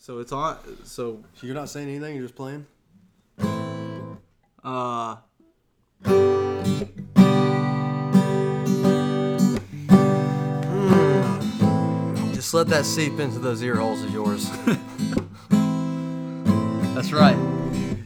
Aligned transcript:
So 0.00 0.18
it's 0.18 0.32
on. 0.32 0.56
So 0.84 1.22
So 1.34 1.46
you're 1.46 1.54
not 1.54 1.68
saying 1.68 1.88
anything. 1.88 2.14
You're 2.16 2.24
just 2.24 2.34
playing. 2.34 2.66
uh, 4.64 5.16
Just 12.34 12.54
let 12.54 12.68
that 12.68 12.84
seep 12.86 13.18
into 13.20 13.38
those 13.38 13.62
ear 13.62 13.76
holes 13.76 14.02
of 14.02 14.10
yours. 14.12 14.48
That's 16.94 17.12
right. 17.12 17.36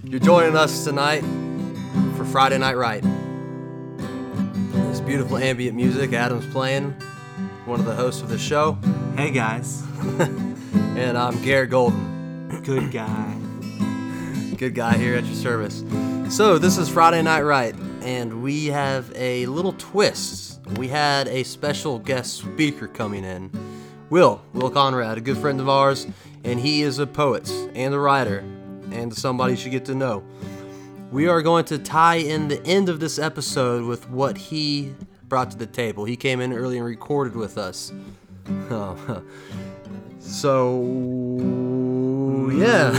You're 0.04 0.20
joining 0.20 0.56
us 0.56 0.84
tonight 0.84 1.22
for 2.16 2.24
Friday 2.24 2.58
Night 2.58 2.76
Right. 2.76 3.02
This 4.90 5.00
beautiful 5.00 5.36
ambient 5.38 5.76
music 5.76 6.12
Adam's 6.12 6.46
playing, 6.52 6.90
one 7.64 7.79
of 7.80 7.86
the 7.86 7.95
hosts 7.95 8.22
of 8.22 8.29
the 8.29 8.38
show, 8.38 8.76
hey 9.16 9.30
guys, 9.30 9.82
and 10.96 11.18
I'm 11.18 11.42
Garrett 11.42 11.70
Golden, 11.70 12.61
good 12.62 12.92
guy. 12.92 13.36
good 14.57 14.75
guy 14.75 14.96
here 14.96 15.16
at 15.16 15.25
your 15.25 15.35
service. 15.35 15.85
So, 16.35 16.58
this 16.58 16.79
is 16.79 16.89
Friday 16.89 17.21
Night 17.22 17.43
Right, 17.43 17.75
and 18.02 18.43
we 18.43 18.66
have 18.66 19.12
a 19.16 19.46
little 19.46 19.75
twist. 19.76 20.61
We 20.76 20.88
had 20.88 21.26
a 21.29 21.43
special 21.43 21.99
guest 21.99 22.35
speaker 22.35 22.86
coming 22.86 23.25
in. 23.25 23.50
Will, 24.08 24.40
Will 24.52 24.71
Conrad, 24.71 25.18
a 25.18 25.21
good 25.21 25.38
friend 25.38 25.61
of 25.61 25.68
ours, 25.68 26.07
and 26.44 26.61
he 26.61 26.82
is 26.82 26.99
a 27.00 27.07
poet 27.07 27.50
and 27.74 27.93
a 27.93 27.99
writer 27.99 28.44
and 28.93 29.13
somebody 29.14 29.54
you 29.54 29.57
should 29.57 29.72
get 29.72 29.85
to 29.86 29.94
know. 29.94 30.22
We 31.11 31.26
are 31.29 31.43
going 31.43 31.64
to 31.66 31.79
tie 31.79 32.16
in 32.16 32.48
the 32.48 32.64
end 32.66 32.88
of 32.88 33.00
this 33.00 33.19
episode 33.19 33.84
with 33.84 34.08
what 34.08 34.36
he 34.36 34.94
brought 35.28 35.50
to 35.50 35.56
the 35.56 35.66
table. 35.66 36.05
He 36.05 36.16
came 36.16 36.41
in 36.41 36.52
early 36.52 36.77
and 36.77 36.86
recorded 36.86 37.34
with 37.34 37.58
us. 37.58 37.92
Oh, 38.70 39.22
So, 40.27 40.83
yeah. 42.56 42.91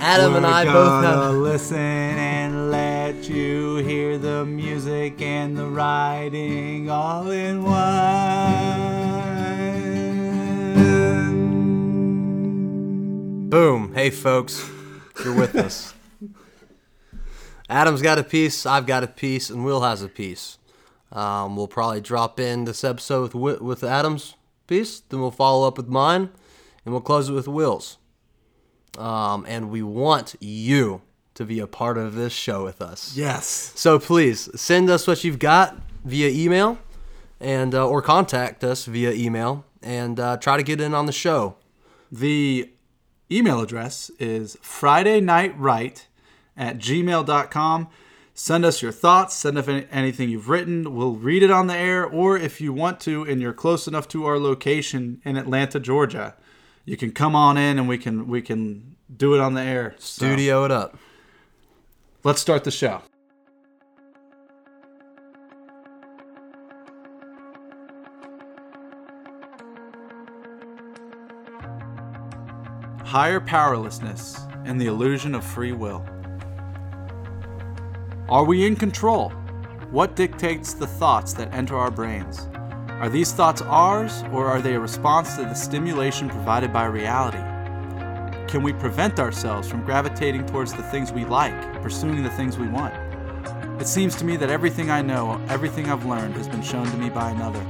Adam 0.00 0.36
and 0.36 0.44
We're 0.44 0.50
I 0.50 0.64
both 0.64 1.04
have. 1.04 1.34
listen 1.34 1.76
and 1.76 2.70
let 2.70 3.28
you 3.28 3.76
hear 3.76 4.16
the 4.18 4.44
music 4.46 5.20
and 5.20 5.56
the 5.56 5.66
writing 5.66 6.88
all 6.90 7.30
in 7.30 7.62
one. 7.62 7.78
Boom. 13.50 13.92
Hey, 13.94 14.10
folks. 14.10 14.68
You're 15.24 15.34
with 15.34 15.54
us. 15.56 15.94
Adam's 17.70 18.02
got 18.02 18.18
a 18.18 18.24
piece, 18.24 18.64
I've 18.66 18.86
got 18.86 19.04
a 19.04 19.08
piece, 19.08 19.50
and 19.50 19.64
Will 19.64 19.82
has 19.82 20.02
a 20.02 20.08
piece. 20.08 20.58
Um, 21.12 21.56
we'll 21.56 21.68
probably 21.68 22.00
drop 22.00 22.38
in 22.40 22.64
this 22.64 22.82
episode 22.84 23.22
with 23.22 23.32
Wi- 23.32 23.58
with 23.60 23.82
Adam's 23.84 24.34
piece, 24.68 25.00
then 25.00 25.20
we'll 25.20 25.30
follow 25.32 25.66
up 25.66 25.76
with 25.76 25.88
mine, 25.88 26.30
and 26.84 26.94
we'll 26.94 27.00
close 27.00 27.28
it 27.28 27.32
with 27.32 27.48
Will's. 27.48 27.98
Um, 28.96 29.44
and 29.48 29.70
we 29.70 29.82
want 29.82 30.36
you 30.40 31.02
to 31.34 31.44
be 31.44 31.60
a 31.60 31.66
part 31.66 31.98
of 31.98 32.14
this 32.14 32.32
show 32.32 32.64
with 32.64 32.80
us. 32.80 33.16
Yes. 33.16 33.72
So 33.74 33.98
please 33.98 34.48
send 34.60 34.90
us 34.90 35.06
what 35.06 35.24
you've 35.24 35.38
got 35.38 35.80
via 36.04 36.28
email, 36.30 36.78
and 37.40 37.74
uh, 37.74 37.88
or 37.88 38.02
contact 38.02 38.62
us 38.64 38.84
via 38.86 39.12
email, 39.12 39.64
and 39.82 40.18
uh, 40.18 40.36
try 40.36 40.56
to 40.56 40.62
get 40.62 40.80
in 40.80 40.94
on 40.94 41.06
the 41.06 41.12
show. 41.12 41.56
The 42.10 42.70
email 43.30 43.60
address 43.60 44.10
is 44.18 44.56
Friday 44.62 45.20
Night 45.20 45.56
Right 45.58 46.06
at 46.56 46.78
gmail.com. 46.78 47.88
Send 48.38 48.64
us 48.64 48.80
your 48.80 48.92
thoughts, 48.92 49.34
send 49.34 49.58
us 49.58 49.66
anything 49.90 50.28
you've 50.28 50.48
written. 50.48 50.94
We'll 50.94 51.16
read 51.16 51.42
it 51.42 51.50
on 51.50 51.66
the 51.66 51.76
air, 51.76 52.06
or 52.06 52.38
if 52.38 52.60
you 52.60 52.72
want 52.72 53.00
to 53.00 53.24
and 53.24 53.42
you're 53.42 53.52
close 53.52 53.88
enough 53.88 54.06
to 54.10 54.26
our 54.26 54.38
location 54.38 55.20
in 55.24 55.36
Atlanta, 55.36 55.80
Georgia, 55.80 56.36
you 56.84 56.96
can 56.96 57.10
come 57.10 57.34
on 57.34 57.56
in 57.56 57.80
and 57.80 57.88
we 57.88 57.98
can 57.98 58.28
we 58.28 58.40
can 58.40 58.94
do 59.14 59.34
it 59.34 59.40
on 59.40 59.54
the 59.54 59.60
air. 59.60 59.96
So, 59.98 60.24
Studio 60.24 60.64
it 60.64 60.70
up. 60.70 60.96
Let's 62.22 62.40
start 62.40 62.62
the 62.62 62.70
show. 62.70 63.02
Higher 73.04 73.40
powerlessness 73.40 74.38
and 74.64 74.80
the 74.80 74.86
illusion 74.86 75.34
of 75.34 75.42
free 75.42 75.72
will. 75.72 76.06
Are 78.30 78.44
we 78.44 78.66
in 78.66 78.76
control? 78.76 79.30
What 79.90 80.14
dictates 80.14 80.74
the 80.74 80.86
thoughts 80.86 81.32
that 81.32 81.54
enter 81.54 81.78
our 81.78 81.90
brains? 81.90 82.46
Are 83.00 83.08
these 83.08 83.32
thoughts 83.32 83.62
ours, 83.62 84.22
or 84.32 84.48
are 84.48 84.60
they 84.60 84.74
a 84.74 84.80
response 84.80 85.36
to 85.36 85.44
the 85.44 85.54
stimulation 85.54 86.28
provided 86.28 86.70
by 86.70 86.84
reality? 86.84 87.38
Can 88.46 88.62
we 88.62 88.74
prevent 88.74 89.18
ourselves 89.18 89.66
from 89.66 89.82
gravitating 89.82 90.44
towards 90.44 90.74
the 90.74 90.82
things 90.82 91.10
we 91.10 91.24
like, 91.24 91.58
pursuing 91.80 92.22
the 92.22 92.28
things 92.28 92.58
we 92.58 92.68
want? 92.68 92.92
It 93.80 93.86
seems 93.86 94.14
to 94.16 94.26
me 94.26 94.36
that 94.36 94.50
everything 94.50 94.90
I 94.90 95.00
know, 95.00 95.42
everything 95.48 95.90
I've 95.90 96.04
learned, 96.04 96.34
has 96.34 96.48
been 96.48 96.62
shown 96.62 96.84
to 96.84 96.96
me 96.98 97.08
by 97.08 97.30
another. 97.30 97.64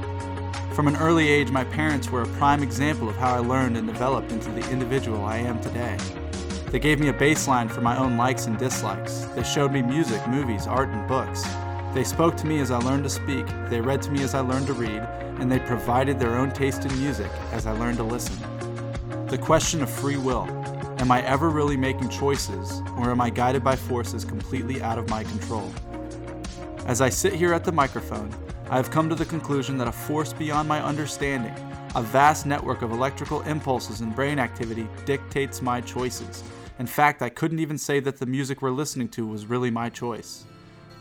From 0.73 0.89
an 0.89 0.97
early 0.97 1.29
age, 1.29 1.51
my 1.51 1.63
parents 1.63 2.09
were 2.09 2.23
a 2.23 2.27
prime 2.37 2.63
example 2.63 3.07
of 3.07 3.15
how 3.15 3.33
I 3.33 3.39
learned 3.39 3.77
and 3.77 3.87
developed 3.87 4.33
into 4.33 4.51
the 4.51 4.69
individual 4.69 5.23
I 5.23 5.37
am 5.37 5.61
today. 5.61 5.97
They 6.71 6.77
gave 6.77 6.99
me 6.99 7.07
a 7.07 7.13
baseline 7.13 7.67
for 7.67 7.81
my 7.81 7.97
own 7.97 8.15
likes 8.15 8.45
and 8.45 8.55
dislikes. 8.55 9.21
They 9.33 9.43
showed 9.43 9.71
me 9.71 9.81
music, 9.81 10.25
movies, 10.27 10.67
art, 10.67 10.89
and 10.89 11.07
books. 11.07 11.43
They 11.95 12.03
spoke 12.03 12.37
to 12.37 12.45
me 12.45 12.59
as 12.59 12.69
I 12.69 12.77
learned 12.77 13.05
to 13.05 13.09
speak, 13.09 13.47
they 13.69 13.81
read 13.81 14.03
to 14.03 14.11
me 14.11 14.21
as 14.21 14.35
I 14.35 14.41
learned 14.41 14.67
to 14.67 14.73
read, 14.73 15.01
and 15.39 15.51
they 15.51 15.57
provided 15.57 16.19
their 16.19 16.35
own 16.35 16.51
taste 16.51 16.85
in 16.85 16.95
music 16.99 17.31
as 17.51 17.65
I 17.65 17.71
learned 17.71 17.97
to 17.97 18.03
listen. 18.03 18.37
The 19.25 19.37
question 19.39 19.81
of 19.81 19.89
free 19.89 20.17
will 20.17 20.47
am 20.99 21.11
I 21.11 21.23
ever 21.23 21.49
really 21.49 21.75
making 21.75 22.09
choices, 22.09 22.83
or 22.97 23.09
am 23.09 23.19
I 23.19 23.31
guided 23.31 23.63
by 23.63 23.75
forces 23.75 24.23
completely 24.23 24.79
out 24.83 24.99
of 24.99 25.09
my 25.09 25.23
control? 25.23 25.73
As 26.85 27.01
I 27.01 27.09
sit 27.09 27.33
here 27.33 27.51
at 27.51 27.63
the 27.63 27.71
microphone, 27.71 28.31
I 28.69 28.75
have 28.75 28.91
come 28.91 29.09
to 29.09 29.15
the 29.15 29.25
conclusion 29.25 29.79
that 29.79 29.87
a 29.87 29.91
force 29.91 30.33
beyond 30.33 30.69
my 30.69 30.83
understanding, 30.83 31.55
a 31.95 32.03
vast 32.03 32.45
network 32.45 32.83
of 32.83 32.91
electrical 32.91 33.41
impulses 33.41 34.01
and 34.01 34.15
brain 34.15 34.37
activity, 34.37 34.87
dictates 35.05 35.63
my 35.63 35.81
choices. 35.81 36.43
In 36.79 36.87
fact, 36.87 37.21
I 37.21 37.27
couldn't 37.27 37.59
even 37.59 37.77
say 37.77 37.99
that 37.99 38.19
the 38.19 38.25
music 38.25 38.61
we're 38.61 38.71
listening 38.71 39.09
to 39.09 39.27
was 39.27 39.45
really 39.45 39.69
my 39.69 39.89
choice. 39.89 40.45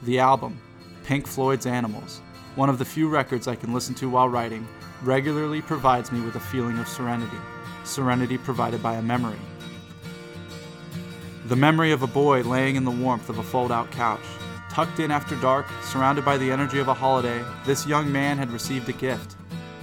The 0.03 0.19
album, 0.19 0.61
Pink 1.05 1.25
Floyd's 1.25 1.67
Animals, 1.67 2.21
one 2.57 2.69
of 2.69 2.81
the 2.81 2.85
few 2.85 3.09
records 3.09 3.47
I 3.47 3.55
can 3.55 3.73
listen 3.73 3.95
to 3.97 4.11
while 4.11 4.29
writing, 4.29 4.67
regularly 5.05 5.63
provides 5.63 6.11
me 6.11 6.21
with 6.21 6.35
a 6.35 6.41
feeling 6.41 6.81
of 6.81 6.89
serenity, 6.89 7.37
serenity 7.85 8.39
provided 8.39 8.83
by 8.83 8.95
a 8.95 9.03
memory. 9.03 9.39
The 11.47 11.55
memory 11.55 11.93
of 11.93 12.03
a 12.03 12.09
boy 12.09 12.43
laying 12.43 12.75
in 12.75 12.85
the 12.85 12.91
warmth 12.91 13.29
of 13.29 13.39
a 13.39 13.45
fold 13.45 13.71
out 13.71 13.93
couch. 13.93 14.27
Tucked 14.71 14.99
in 14.99 15.13
after 15.13 15.37
dark, 15.37 15.67
surrounded 15.85 16.25
by 16.25 16.39
the 16.39 16.51
energy 16.51 16.81
of 16.81 16.89
a 16.89 16.95
holiday, 16.95 17.45
this 17.65 17.87
young 17.87 18.11
man 18.11 18.37
had 18.37 18.51
received 18.51 18.89
a 18.89 18.93
gift. 18.93 19.37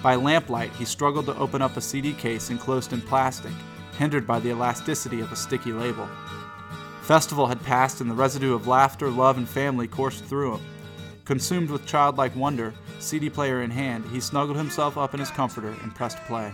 By 0.03 0.15
lamplight, 0.15 0.73
he 0.73 0.83
struggled 0.83 1.25
to 1.27 1.37
open 1.37 1.61
up 1.61 1.77
a 1.77 1.81
CD 1.81 2.11
case 2.11 2.49
enclosed 2.49 2.91
in 2.91 2.99
plastic, 2.99 3.53
hindered 3.97 4.27
by 4.27 4.39
the 4.39 4.49
elasticity 4.49 5.21
of 5.21 5.31
a 5.31 5.35
sticky 5.35 5.73
label. 5.73 6.07
Festival 7.01 7.47
had 7.47 7.63
passed 7.63 8.01
and 8.01 8.09
the 8.09 8.15
residue 8.15 8.53
of 8.53 8.67
laughter, 8.67 9.09
love, 9.09 9.37
and 9.37 9.47
family 9.47 9.87
coursed 9.87 10.25
through 10.25 10.55
him. 10.55 10.65
Consumed 11.23 11.69
with 11.69 11.85
childlike 11.85 12.35
wonder, 12.35 12.73
CD 12.99 13.29
player 13.29 13.61
in 13.61 13.71
hand, 13.71 14.05
he 14.11 14.19
snuggled 14.19 14.57
himself 14.57 14.97
up 14.97 15.13
in 15.13 15.19
his 15.19 15.31
comforter 15.31 15.75
and 15.81 15.93
pressed 15.95 16.17
play. 16.25 16.51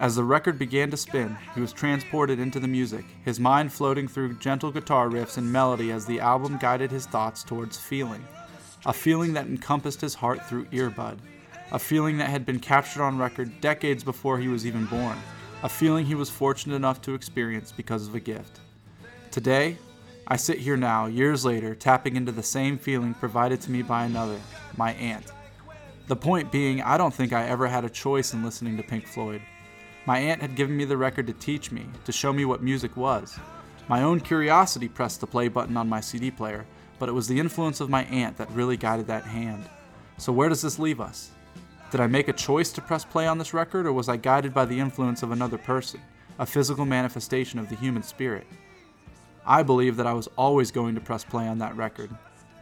As 0.00 0.16
the 0.16 0.24
record 0.24 0.58
began 0.58 0.90
to 0.90 0.96
spin, 0.96 1.36
he 1.54 1.60
was 1.60 1.72
transported 1.72 2.40
into 2.40 2.58
the 2.58 2.66
music, 2.66 3.04
his 3.24 3.38
mind 3.38 3.72
floating 3.72 4.08
through 4.08 4.34
gentle 4.34 4.72
guitar 4.72 5.08
riffs 5.08 5.38
and 5.38 5.52
melody 5.52 5.92
as 5.92 6.04
the 6.04 6.18
album 6.18 6.58
guided 6.58 6.90
his 6.90 7.06
thoughts 7.06 7.44
towards 7.44 7.78
feeling. 7.78 8.24
A 8.84 8.92
feeling 8.92 9.32
that 9.34 9.46
encompassed 9.46 10.00
his 10.00 10.14
heart 10.14 10.44
through 10.48 10.64
earbud. 10.66 11.18
A 11.72 11.78
feeling 11.78 12.18
that 12.18 12.28
had 12.28 12.44
been 12.44 12.60
captured 12.60 13.02
on 13.02 13.16
record 13.16 13.62
decades 13.62 14.04
before 14.04 14.38
he 14.38 14.48
was 14.48 14.66
even 14.66 14.84
born. 14.84 15.16
A 15.62 15.70
feeling 15.70 16.04
he 16.04 16.14
was 16.14 16.28
fortunate 16.28 16.76
enough 16.76 17.00
to 17.00 17.14
experience 17.14 17.72
because 17.72 18.06
of 18.06 18.14
a 18.14 18.20
gift. 18.20 18.60
Today, 19.30 19.78
I 20.26 20.36
sit 20.36 20.58
here 20.58 20.76
now, 20.76 21.06
years 21.06 21.46
later, 21.46 21.74
tapping 21.74 22.14
into 22.14 22.30
the 22.30 22.42
same 22.42 22.76
feeling 22.76 23.14
provided 23.14 23.62
to 23.62 23.70
me 23.70 23.80
by 23.80 24.04
another, 24.04 24.38
my 24.76 24.92
aunt. 24.92 25.32
The 26.08 26.16
point 26.16 26.52
being, 26.52 26.82
I 26.82 26.98
don't 26.98 27.14
think 27.14 27.32
I 27.32 27.46
ever 27.46 27.66
had 27.66 27.86
a 27.86 27.90
choice 27.90 28.34
in 28.34 28.44
listening 28.44 28.76
to 28.76 28.82
Pink 28.82 29.06
Floyd. 29.06 29.40
My 30.04 30.18
aunt 30.18 30.42
had 30.42 30.56
given 30.56 30.76
me 30.76 30.84
the 30.84 30.98
record 30.98 31.26
to 31.28 31.32
teach 31.32 31.72
me, 31.72 31.86
to 32.04 32.12
show 32.12 32.34
me 32.34 32.44
what 32.44 32.62
music 32.62 32.98
was. 32.98 33.38
My 33.88 34.02
own 34.02 34.20
curiosity 34.20 34.88
pressed 34.88 35.22
the 35.22 35.26
play 35.26 35.48
button 35.48 35.78
on 35.78 35.88
my 35.88 36.02
CD 36.02 36.30
player, 36.30 36.66
but 36.98 37.08
it 37.08 37.12
was 37.12 37.28
the 37.28 37.40
influence 37.40 37.80
of 37.80 37.88
my 37.88 38.04
aunt 38.04 38.36
that 38.36 38.50
really 38.50 38.76
guided 38.76 39.06
that 39.06 39.24
hand. 39.24 39.64
So, 40.18 40.34
where 40.34 40.50
does 40.50 40.60
this 40.60 40.78
leave 40.78 41.00
us? 41.00 41.30
Did 41.92 42.00
I 42.00 42.06
make 42.06 42.28
a 42.28 42.32
choice 42.32 42.72
to 42.72 42.80
press 42.80 43.04
play 43.04 43.26
on 43.26 43.36
this 43.36 43.52
record, 43.52 43.84
or 43.84 43.92
was 43.92 44.08
I 44.08 44.16
guided 44.16 44.54
by 44.54 44.64
the 44.64 44.80
influence 44.80 45.22
of 45.22 45.30
another 45.30 45.58
person, 45.58 46.00
a 46.38 46.46
physical 46.46 46.86
manifestation 46.86 47.58
of 47.58 47.68
the 47.68 47.76
human 47.76 48.02
spirit? 48.02 48.46
I 49.44 49.62
believe 49.62 49.96
that 49.98 50.06
I 50.06 50.14
was 50.14 50.26
always 50.38 50.70
going 50.70 50.94
to 50.94 51.02
press 51.02 51.22
play 51.22 51.46
on 51.46 51.58
that 51.58 51.76
record. 51.76 52.08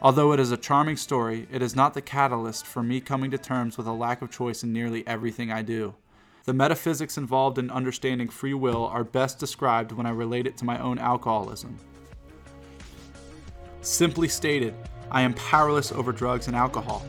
Although 0.01 0.33
it 0.33 0.41
is 0.41 0.51
a 0.51 0.57
charming 0.57 0.97
story, 0.97 1.47
it 1.49 1.61
is 1.61 1.77
not 1.77 1.93
the 1.93 2.01
catalyst 2.01 2.65
for 2.65 2.83
me 2.83 2.99
coming 2.99 3.31
to 3.31 3.37
terms 3.37 3.77
with 3.77 3.87
a 3.87 3.93
lack 3.93 4.21
of 4.21 4.31
choice 4.31 4.63
in 4.63 4.73
nearly 4.73 5.07
everything 5.07 5.49
I 5.49 5.61
do. 5.61 5.95
The 6.43 6.53
metaphysics 6.53 7.17
involved 7.17 7.57
in 7.57 7.71
understanding 7.71 8.27
free 8.27 8.53
will 8.53 8.85
are 8.87 9.05
best 9.05 9.39
described 9.39 9.93
when 9.93 10.05
I 10.05 10.11
relate 10.11 10.45
it 10.45 10.57
to 10.57 10.65
my 10.65 10.77
own 10.79 10.99
alcoholism. 10.99 11.77
Simply 13.79 14.27
stated, 14.27 14.73
I 15.09 15.21
am 15.21 15.33
powerless 15.35 15.93
over 15.93 16.11
drugs 16.11 16.47
and 16.47 16.55
alcohol. 16.55 17.05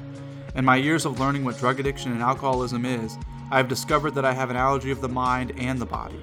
In 0.55 0.67
my 0.67 0.77
years 0.77 1.07
of 1.07 1.19
learning 1.19 1.47
what 1.47 1.57
drug 1.57 1.81
addiction 1.81 2.13
and 2.13 2.21
alcoholism 2.21 2.85
is, 2.85 3.17
I 3.51 3.57
have 3.57 3.69
discovered 3.69 4.11
that 4.11 4.27
I 4.27 4.35
have 4.35 4.51
an 4.51 4.57
allergy 4.57 4.91
of 4.91 5.01
the 5.01 5.09
mind 5.09 5.55
and 5.57 5.79
the 5.79 5.87
body. 5.87 6.21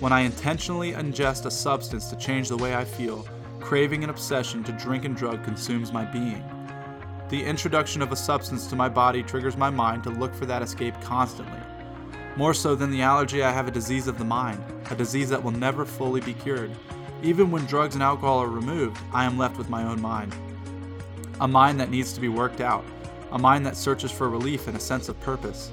When 0.00 0.14
I 0.14 0.20
intentionally 0.20 0.92
ingest 0.92 1.44
a 1.44 1.50
substance 1.50 2.08
to 2.08 2.16
change 2.16 2.48
the 2.48 2.56
way 2.56 2.74
I 2.74 2.86
feel, 2.86 3.28
craving 3.60 4.02
and 4.02 4.10
obsession 4.10 4.64
to 4.64 4.72
drink 4.72 5.04
and 5.04 5.14
drug 5.14 5.44
consumes 5.44 5.92
my 5.92 6.06
being. 6.06 6.42
The 7.28 7.44
introduction 7.44 8.00
of 8.00 8.12
a 8.12 8.16
substance 8.16 8.66
to 8.68 8.76
my 8.76 8.88
body 8.88 9.22
triggers 9.22 9.58
my 9.58 9.68
mind 9.68 10.04
to 10.04 10.10
look 10.10 10.34
for 10.34 10.46
that 10.46 10.62
escape 10.62 10.98
constantly. 11.02 11.60
More 12.34 12.54
so 12.54 12.76
than 12.76 12.90
the 12.90 13.02
allergy, 13.02 13.42
I 13.42 13.52
have 13.52 13.68
a 13.68 13.72
disease 13.72 14.08
of 14.08 14.16
the 14.16 14.24
mind, 14.24 14.64
a 14.90 14.94
disease 14.94 15.28
that 15.28 15.42
will 15.42 15.50
never 15.50 15.84
fully 15.84 16.22
be 16.22 16.32
cured. 16.32 16.70
Even 17.22 17.50
when 17.50 17.66
drugs 17.66 17.94
and 17.94 18.02
alcohol 18.02 18.38
are 18.38 18.48
removed, 18.48 18.96
I 19.12 19.26
am 19.26 19.36
left 19.36 19.58
with 19.58 19.68
my 19.68 19.82
own 19.82 20.00
mind. 20.00 20.34
A 21.42 21.48
mind 21.48 21.78
that 21.80 21.90
needs 21.90 22.14
to 22.14 22.20
be 22.22 22.28
worked 22.28 22.62
out, 22.62 22.82
a 23.32 23.38
mind 23.38 23.66
that 23.66 23.76
searches 23.76 24.10
for 24.10 24.28
relief 24.28 24.68
and 24.68 24.76
a 24.76 24.80
sense 24.80 25.08
of 25.08 25.20
purpose. 25.20 25.70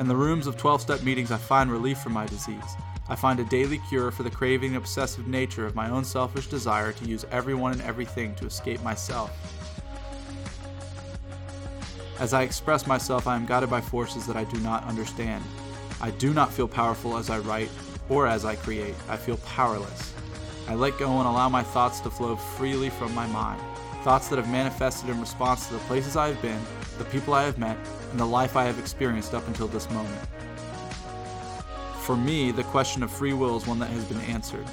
In 0.00 0.08
the 0.08 0.16
rooms 0.16 0.46
of 0.46 0.56
12 0.56 0.80
step 0.80 1.02
meetings, 1.02 1.30
I 1.30 1.36
find 1.36 1.70
relief 1.70 1.98
from 1.98 2.12
my 2.12 2.26
disease. 2.26 2.76
I 3.08 3.14
find 3.14 3.38
a 3.38 3.44
daily 3.44 3.78
cure 3.88 4.10
for 4.10 4.22
the 4.22 4.30
craving 4.30 4.70
and 4.70 4.78
obsessive 4.78 5.28
nature 5.28 5.66
of 5.66 5.74
my 5.74 5.90
own 5.90 6.04
selfish 6.04 6.46
desire 6.46 6.92
to 6.92 7.04
use 7.04 7.26
everyone 7.30 7.72
and 7.72 7.82
everything 7.82 8.34
to 8.36 8.46
escape 8.46 8.82
myself. 8.82 9.30
As 12.18 12.32
I 12.32 12.42
express 12.42 12.86
myself, 12.86 13.26
I 13.26 13.36
am 13.36 13.44
guided 13.44 13.68
by 13.68 13.80
forces 13.80 14.26
that 14.26 14.36
I 14.36 14.44
do 14.44 14.58
not 14.60 14.84
understand. 14.84 15.44
I 16.00 16.10
do 16.12 16.32
not 16.32 16.52
feel 16.52 16.68
powerful 16.68 17.16
as 17.18 17.28
I 17.28 17.38
write 17.40 17.70
or 18.08 18.26
as 18.26 18.44
I 18.44 18.56
create. 18.56 18.94
I 19.08 19.16
feel 19.16 19.36
powerless. 19.38 20.14
I 20.66 20.74
let 20.74 20.98
go 20.98 21.18
and 21.18 21.28
allow 21.28 21.48
my 21.48 21.62
thoughts 21.62 22.00
to 22.00 22.10
flow 22.10 22.36
freely 22.36 22.88
from 22.88 23.14
my 23.14 23.26
mind. 23.26 23.60
Thoughts 24.04 24.28
that 24.28 24.36
have 24.36 24.50
manifested 24.50 25.08
in 25.08 25.18
response 25.18 25.66
to 25.66 25.72
the 25.72 25.78
places 25.80 26.14
I 26.14 26.28
have 26.28 26.42
been, 26.42 26.60
the 26.98 27.06
people 27.06 27.32
I 27.32 27.44
have 27.44 27.56
met, 27.56 27.78
and 28.10 28.20
the 28.20 28.26
life 28.26 28.54
I 28.54 28.64
have 28.64 28.78
experienced 28.78 29.32
up 29.32 29.48
until 29.48 29.66
this 29.66 29.88
moment. 29.88 30.20
For 32.02 32.14
me, 32.14 32.52
the 32.52 32.64
question 32.64 33.02
of 33.02 33.10
free 33.10 33.32
will 33.32 33.56
is 33.56 33.66
one 33.66 33.78
that 33.78 33.88
has 33.88 34.04
been 34.04 34.20
answered. 34.20 34.66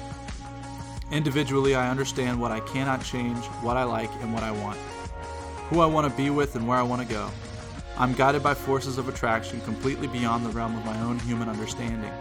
Individually, 1.10 1.74
I 1.74 1.90
understand 1.90 2.38
what 2.38 2.52
I 2.52 2.60
cannot 2.60 3.02
change, 3.02 3.42
what 3.62 3.78
I 3.78 3.84
like, 3.84 4.10
and 4.20 4.34
what 4.34 4.42
I 4.42 4.50
want, 4.50 4.76
who 5.70 5.80
I 5.80 5.86
want 5.86 6.10
to 6.10 6.14
be 6.14 6.28
with, 6.28 6.54
and 6.54 6.68
where 6.68 6.76
I 6.76 6.82
want 6.82 7.00
to 7.00 7.08
go. 7.08 7.30
I'm 7.96 8.12
guided 8.12 8.42
by 8.42 8.52
forces 8.52 8.98
of 8.98 9.08
attraction 9.08 9.62
completely 9.62 10.08
beyond 10.08 10.44
the 10.44 10.50
realm 10.50 10.76
of 10.76 10.84
my 10.84 11.00
own 11.00 11.18
human 11.20 11.48
understanding, 11.48 12.12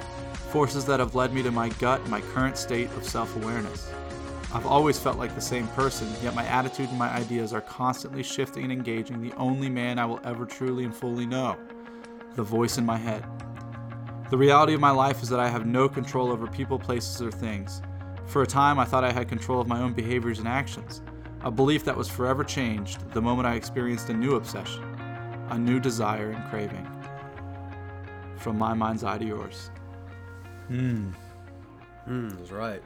forces 0.54 0.86
that 0.86 1.02
have 1.02 1.14
led 1.14 1.34
me 1.34 1.44
to 1.44 1.52
my 1.52 1.68
gut 1.72 2.00
and 2.00 2.10
my 2.10 2.22
current 2.22 2.58
state 2.58 2.90
of 2.92 3.04
self 3.04 3.36
awareness. 3.36 3.92
I've 4.54 4.66
always 4.66 5.00
felt 5.00 5.18
like 5.18 5.34
the 5.34 5.42
same 5.42 5.68
person, 5.70 6.14
yet 6.22 6.36
my 6.36 6.46
attitude 6.46 6.90
and 6.90 7.00
my 7.00 7.10
ideas 7.10 7.54
are 7.54 7.62
constantly 7.62 8.22
shifting 8.22 8.64
and 8.64 8.72
engaging 8.72 9.22
the 9.22 9.34
only 9.34 9.70
man 9.70 9.98
I 9.98 10.06
will 10.06 10.20
ever 10.26 10.46
truly 10.46 10.84
and 10.84 10.94
fully 10.94 11.26
know 11.26 11.58
the 12.36 12.44
voice 12.44 12.78
in 12.78 12.86
my 12.86 12.98
head. 12.98 13.24
The 14.30 14.38
reality 14.38 14.74
of 14.74 14.82
my 14.82 14.92
life 14.92 15.24
is 15.24 15.30
that 15.30 15.40
I 15.40 15.50
have 15.50 15.66
no 15.66 15.88
control 15.88 16.32
over 16.32 16.48
people, 16.48 16.78
places, 16.78 17.22
or 17.22 17.32
things. 17.32 17.82
For 18.26 18.42
a 18.42 18.48
time, 18.48 18.80
I 18.80 18.86
thought 18.86 19.04
I 19.04 19.12
had 19.12 19.30
control 19.30 19.62
of 19.62 19.68
my 19.68 19.80
own 19.80 19.94
behaviors 19.94 20.40
and 20.40 20.48
actions, 20.48 21.02
a 21.42 21.52
belief 21.52 21.84
that 21.86 21.96
was 21.96 22.10
forever 22.10 22.44
changed 22.44 23.10
the 23.12 23.22
moment 23.22 23.48
I 23.48 23.56
experienced 23.56 24.10
a 24.10 24.14
new 24.14 24.36
obsession, 24.36 24.84
a 25.50 25.58
new 25.58 25.80
desire 25.80 26.32
and 26.32 26.50
craving. 26.50 26.88
From 28.38 28.58
my 28.58 28.74
mind's 28.74 29.04
eye 29.04 29.18
to 29.18 29.26
yours. 29.26 29.70
Hmm, 30.68 31.12
Hmm, 32.06 32.30
that's 32.30 32.52
right. 32.52 32.82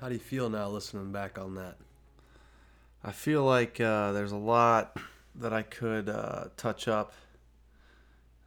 How 0.00 0.08
do 0.08 0.14
you 0.14 0.20
feel 0.20 0.48
now 0.48 0.68
listening 0.68 1.12
back 1.12 1.38
on 1.38 1.54
that? 1.56 1.76
I 3.04 3.12
feel 3.12 3.44
like 3.44 3.80
uh, 3.80 4.12
there's 4.12 4.32
a 4.32 4.36
lot 4.36 4.96
that 5.34 5.52
I 5.52 5.62
could 5.62 6.08
uh, 6.08 6.44
touch 6.56 6.88
up. 6.88 7.12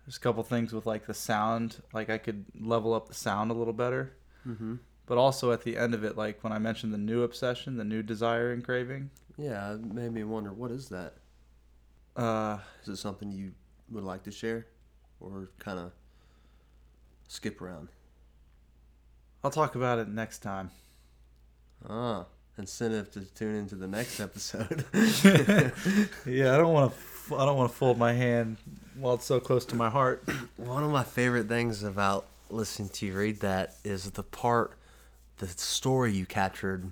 There's 0.05 0.17
a 0.17 0.19
couple 0.19 0.44
things 0.44 0.73
with 0.73 0.85
like 0.85 1.05
the 1.05 1.13
sound, 1.13 1.81
like 1.94 2.09
I 2.09 2.17
could 2.17 2.45
level 2.59 2.94
up 2.94 3.07
the 3.07 3.13
sound 3.13 3.51
a 3.51 3.53
little 3.53 3.73
better. 3.73 4.13
Mm-hmm. 4.47 4.75
But 5.05 5.17
also 5.17 5.51
at 5.51 5.63
the 5.63 5.77
end 5.77 5.94
of 5.94 6.03
it, 6.03 6.17
like 6.17 6.44
when 6.44 6.53
I 6.53 6.59
mentioned 6.59 6.94
the 6.94 6.97
new 6.97 7.23
obsession, 7.23 7.77
the 7.77 7.83
new 7.83 8.03
desire 8.03 8.51
and 8.51 8.63
craving, 8.63 9.09
Yeah, 9.38 9.73
it 9.73 9.81
made 9.83 10.11
me 10.11 10.23
wonder 10.23 10.51
what 10.53 10.71
is 10.71 10.89
that? 10.89 11.15
uh, 12.15 12.59
Is 12.83 12.89
it 12.89 12.97
something 12.97 13.31
you 13.31 13.53
would 13.89 14.03
like 14.03 14.23
to 14.23 14.31
share 14.31 14.67
or 15.19 15.49
kind 15.59 15.79
of 15.79 15.91
skip 17.27 17.61
around? 17.61 17.89
I'll 19.44 19.51
talk 19.51 19.75
about 19.75 19.99
it 19.99 20.07
next 20.07 20.39
time. 20.39 20.71
Ah, 21.87 22.25
incentive 22.57 23.11
to 23.11 23.21
tune 23.21 23.55
into 23.55 23.75
the 23.75 23.87
next 23.87 24.19
episode. 24.19 24.85
yeah, 26.25 26.53
I 26.53 26.57
don't 26.57 26.73
want 26.73 26.93
to. 26.93 27.35
I 27.35 27.45
don't 27.45 27.57
want 27.57 27.71
to 27.71 27.77
fold 27.77 27.97
my 27.97 28.11
hand 28.13 28.57
while 28.99 29.13
it's 29.15 29.25
so 29.25 29.39
close 29.39 29.65
to 29.65 29.75
my 29.75 29.89
heart. 29.89 30.23
One 30.57 30.83
of 30.83 30.91
my 30.91 31.03
favorite 31.03 31.47
things 31.47 31.83
about 31.83 32.25
listening 32.49 32.89
to 32.89 33.05
you 33.05 33.13
read 33.17 33.39
that 33.39 33.75
is 33.83 34.11
the 34.11 34.23
part, 34.23 34.73
the 35.37 35.47
story 35.47 36.11
you 36.13 36.25
captured 36.25 36.91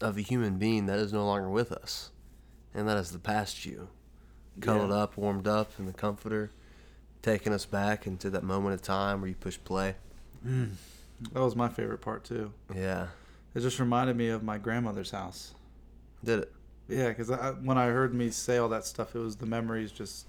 of 0.00 0.18
a 0.18 0.20
human 0.20 0.58
being 0.58 0.86
that 0.86 0.98
is 0.98 1.12
no 1.12 1.24
longer 1.24 1.48
with 1.48 1.70
us. 1.72 2.10
And 2.74 2.88
that 2.88 2.96
is 2.98 3.12
the 3.12 3.18
past 3.20 3.64
you. 3.64 3.88
Cuddled 4.60 4.90
Yeah. 4.90 4.96
up, 4.96 5.16
warmed 5.16 5.46
up 5.46 5.70
in 5.78 5.86
the 5.86 5.92
comforter, 5.92 6.50
taking 7.22 7.52
us 7.52 7.64
back 7.64 8.06
into 8.06 8.28
that 8.30 8.42
moment 8.42 8.74
of 8.74 8.82
time 8.82 9.20
where 9.20 9.28
you 9.28 9.36
push 9.36 9.58
play. 9.64 9.94
That 10.44 10.68
was 11.40 11.54
my 11.56 11.68
favorite 11.68 12.00
part 12.02 12.24
too. 12.24 12.52
Yeah. 12.74 13.06
It 13.56 13.60
just 13.60 13.78
reminded 13.78 14.18
me 14.18 14.28
of 14.28 14.42
my 14.42 14.58
grandmother's 14.58 15.10
house. 15.10 15.54
Did 16.22 16.40
it? 16.40 16.52
Yeah, 16.88 17.08
because 17.08 17.30
I, 17.30 17.52
when 17.52 17.78
I 17.78 17.86
heard 17.86 18.12
me 18.12 18.30
say 18.30 18.58
all 18.58 18.68
that 18.68 18.84
stuff, 18.84 19.16
it 19.16 19.18
was 19.18 19.36
the 19.36 19.46
memories. 19.46 19.90
Just 19.90 20.26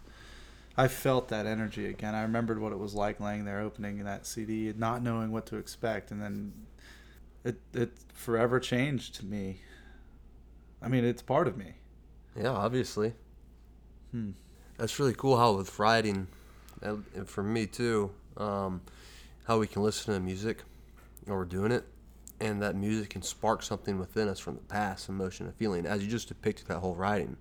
I 0.77 0.87
felt 0.87 1.27
that 1.27 1.45
energy 1.45 1.87
again. 1.87 2.15
I 2.15 2.21
remembered 2.21 2.57
what 2.57 2.71
it 2.71 2.79
was 2.79 2.95
like 2.95 3.19
laying 3.19 3.43
there, 3.43 3.59
opening 3.59 4.01
that 4.05 4.25
CD, 4.25 4.69
and 4.69 4.79
not 4.79 5.03
knowing 5.03 5.33
what 5.33 5.45
to 5.47 5.57
expect, 5.57 6.09
and 6.09 6.21
then 6.21 6.53
it 7.43 7.59
it 7.73 7.91
forever 8.13 8.61
changed 8.61 9.21
me. 9.21 9.59
I 10.81 10.87
mean, 10.87 11.03
it's 11.03 11.21
part 11.21 11.49
of 11.49 11.57
me. 11.57 11.73
Yeah, 12.33 12.51
obviously. 12.51 13.11
Hmm. 14.11 14.31
That's 14.77 14.99
really 14.99 15.13
cool 15.13 15.35
how 15.35 15.51
with 15.51 15.77
writing, 15.79 16.27
and 16.81 17.03
and 17.13 17.27
for 17.27 17.43
me 17.43 17.65
too, 17.65 18.09
um, 18.37 18.79
how 19.43 19.59
we 19.59 19.67
can 19.67 19.83
listen 19.83 20.13
to 20.13 20.19
music 20.21 20.63
while 21.25 21.39
we're 21.39 21.43
doing 21.43 21.73
it, 21.73 21.83
and 22.39 22.61
that 22.61 22.75
music 22.75 23.09
can 23.11 23.21
spark 23.21 23.63
something 23.63 23.97
within 23.97 24.27
us 24.27 24.39
from 24.39 24.55
the 24.55 24.61
past, 24.61 25.09
emotion 25.09 25.47
and 25.47 25.55
feeling, 25.55 25.85
as 25.85 26.03
you 26.03 26.09
just 26.09 26.27
depicted 26.27 26.67
that 26.67 26.79
whole 26.79 26.95
writing. 26.95 27.37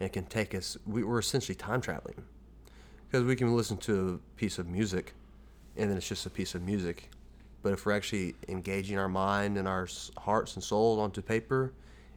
And 0.00 0.06
it 0.06 0.12
can 0.12 0.24
take 0.24 0.54
us, 0.54 0.76
we, 0.86 1.04
we're 1.04 1.18
essentially 1.18 1.54
time 1.54 1.80
traveling. 1.80 2.24
Because 3.06 3.24
we 3.24 3.36
can 3.36 3.54
listen 3.54 3.76
to 3.78 4.20
a 4.20 4.38
piece 4.38 4.58
of 4.58 4.68
music, 4.68 5.14
and 5.76 5.90
then 5.90 5.96
it's 5.96 6.08
just 6.08 6.26
a 6.26 6.30
piece 6.30 6.54
of 6.54 6.62
music. 6.62 7.10
But 7.62 7.72
if 7.72 7.84
we're 7.84 7.92
actually 7.92 8.34
engaging 8.48 8.98
our 8.98 9.08
mind 9.08 9.58
and 9.58 9.68
our 9.68 9.88
hearts 10.18 10.54
and 10.54 10.62
souls 10.64 10.98
onto 10.98 11.22
paper, 11.22 11.72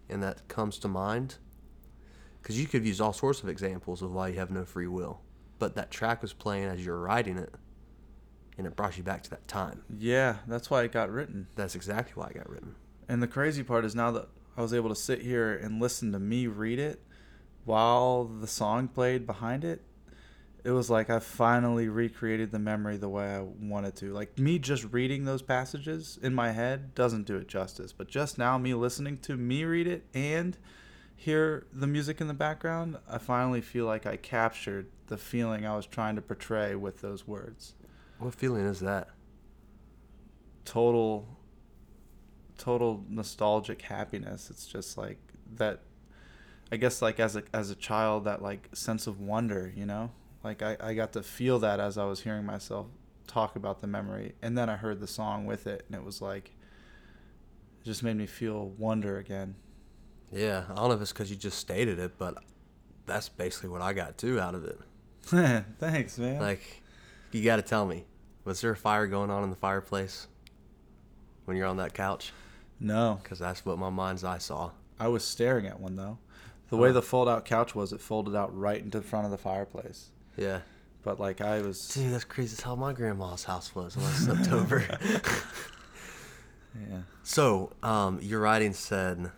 and 0.09 0.23
that 0.23 0.47
comes 0.47 0.79
to 0.79 0.87
mind, 0.87 1.35
because 2.41 2.59
you 2.59 2.67
could 2.67 2.85
use 2.85 3.01
all 3.01 3.13
sorts 3.13 3.43
of 3.43 3.49
examples 3.49 4.01
of 4.01 4.13
why 4.13 4.29
you 4.29 4.39
have 4.39 4.51
no 4.51 4.63
free 4.63 4.87
will. 4.87 5.21
But 5.59 5.75
that 5.75 5.91
track 5.91 6.21
was 6.21 6.33
playing 6.33 6.65
as 6.65 6.85
you're 6.85 6.99
writing 6.99 7.37
it, 7.37 7.53
and 8.59 8.67
it 8.67 8.75
brought 8.75 8.97
you 8.97 9.03
back 9.03 9.23
to 9.23 9.29
that 9.31 9.47
time. 9.47 9.81
Yeah, 9.97 10.35
that's 10.45 10.69
why 10.69 10.83
it 10.83 10.91
got 10.91 11.09
written. 11.09 11.47
That's 11.55 11.75
exactly 11.75 12.13
why 12.13 12.27
it 12.27 12.35
got 12.35 12.49
written. 12.49 12.75
And 13.07 13.23
the 13.23 13.27
crazy 13.27 13.63
part 13.63 13.85
is 13.85 13.95
now 13.95 14.11
that 14.11 14.27
I 14.57 14.61
was 14.61 14.73
able 14.73 14.89
to 14.89 14.95
sit 14.95 15.21
here 15.21 15.55
and 15.55 15.81
listen 15.81 16.11
to 16.11 16.19
me 16.19 16.45
read 16.45 16.77
it 16.77 17.01
while 17.63 18.25
the 18.25 18.47
song 18.47 18.89
played 18.89 19.25
behind 19.25 19.63
it, 19.63 19.81
it 20.63 20.71
was 20.71 20.89
like 20.89 21.09
I 21.09 21.19
finally 21.19 21.87
recreated 21.87 22.51
the 22.51 22.59
memory 22.59 22.97
the 22.97 23.07
way 23.07 23.35
I 23.35 23.41
wanted 23.41 23.95
to. 23.97 24.11
Like 24.11 24.37
me 24.37 24.59
just 24.59 24.83
reading 24.91 25.23
those 25.23 25.41
passages 25.41 26.19
in 26.21 26.33
my 26.33 26.51
head 26.51 26.93
doesn't 26.95 27.27
do 27.27 27.37
it 27.37 27.47
justice, 27.47 27.93
but 27.93 28.09
just 28.09 28.37
now 28.37 28.57
me 28.57 28.73
listening 28.73 29.19
to 29.19 29.37
me 29.37 29.63
read 29.63 29.87
it 29.87 30.03
and 30.13 30.57
hear 31.15 31.65
the 31.71 31.87
music 31.87 32.19
in 32.19 32.27
the 32.27 32.33
background, 32.33 32.97
I 33.09 33.19
finally 33.19 33.61
feel 33.61 33.85
like 33.85 34.05
I 34.05 34.17
captured 34.17 34.87
the 35.07 35.17
feeling 35.17 35.65
I 35.65 35.75
was 35.75 35.85
trying 35.85 36.15
to 36.15 36.21
portray 36.21 36.75
with 36.75 36.99
those 37.01 37.25
words. 37.25 37.75
What 38.19 38.35
feeling 38.35 38.65
is 38.65 38.79
that? 38.81 39.09
total 40.65 41.27
total 42.59 43.03
nostalgic 43.09 43.81
happiness 43.81 44.49
it's 44.51 44.67
just 44.67 44.97
like 44.99 45.17
that 45.55 45.79
i 46.71 46.77
guess 46.77 47.01
like 47.01 47.19
as 47.19 47.35
a 47.35 47.41
as 47.53 47.71
a 47.71 47.75
child 47.75 48.25
that 48.25 48.41
like 48.41 48.69
sense 48.73 49.07
of 49.07 49.19
wonder 49.19 49.71
you 49.75 49.83
know 49.85 50.11
like 50.43 50.61
i, 50.61 50.77
I 50.79 50.93
got 50.93 51.13
to 51.13 51.23
feel 51.23 51.57
that 51.59 51.79
as 51.79 51.97
i 51.97 52.05
was 52.05 52.21
hearing 52.21 52.45
myself 52.45 52.85
talk 53.25 53.55
about 53.55 53.79
the 53.79 53.87
memory 53.87 54.35
and 54.43 54.55
then 54.55 54.69
i 54.69 54.75
heard 54.75 54.99
the 54.99 55.07
song 55.07 55.47
with 55.47 55.65
it 55.65 55.85
and 55.87 55.95
it 55.95 56.03
was 56.03 56.21
like 56.21 56.51
it 57.81 57.85
just 57.85 58.03
made 58.03 58.17
me 58.17 58.27
feel 58.27 58.69
wonder 58.77 59.17
again 59.17 59.55
Yeah, 60.31 60.65
I 60.69 60.75
don't 60.75 60.89
know 60.89 60.95
if 60.95 61.01
it's 61.01 61.11
because 61.13 61.31
you 61.31 61.37
just 61.37 61.57
stated 61.57 61.97
it, 61.97 62.19
but 62.19 62.35
that's 63.07 63.29
basically 63.29 63.69
what 63.69 63.81
I 63.81 63.93
got 63.93 64.19
too 64.19 64.39
out 64.39 64.53
of 64.53 64.63
it. 64.65 64.79
Thanks, 65.79 66.19
man. 66.19 66.39
Like, 66.39 66.83
you 67.31 67.43
got 67.43 67.55
to 67.55 67.63
tell 67.63 67.87
me, 67.87 68.05
was 68.45 68.61
there 68.61 68.71
a 68.71 68.75
fire 68.75 69.07
going 69.07 69.29
on 69.29 69.43
in 69.43 69.49
the 69.49 69.55
fireplace 69.55 70.27
when 71.45 71.57
you're 71.57 71.67
on 71.67 71.77
that 71.77 71.93
couch? 71.93 72.31
no, 72.79 73.19
Because 73.21 73.39
that's 73.39 73.65
what 73.65 73.77
my 73.77 73.89
mind's 73.89 74.23
eye 74.23 74.37
saw. 74.37 74.71
I 74.99 75.07
was 75.09 75.23
staring 75.23 75.65
at 75.67 75.79
one 75.79 75.95
though. 75.95 76.17
The 76.69 76.77
way 76.77 76.91
the 76.91 77.01
fold-out 77.01 77.45
couch 77.45 77.73
was, 77.73 77.91
it 77.91 77.99
folded 77.99 78.35
out 78.35 78.55
right 78.55 78.79
into 78.79 78.99
the 78.99 79.03
front 79.03 79.25
of 79.25 79.31
the 79.31 79.37
fireplace. 79.39 80.11
Yeah. 80.37 80.59
But 81.01 81.19
like 81.19 81.41
I 81.41 81.61
was, 81.61 81.87
Dude, 81.89 82.13
that's 82.13 82.23
crazy 82.25 82.53
as 82.53 82.61
how 82.61 82.75
my 82.75 82.93
grandma's 82.93 83.43
house 83.45 83.73
was 83.73 83.97
when 83.97 84.05
I 84.05 84.11
stepped 84.11 84.51
over. 84.51 84.85
yeah. 86.79 86.99
So, 87.23 87.71
um, 87.81 88.19
your 88.21 88.41
writing 88.41 88.73
said, 88.73 89.31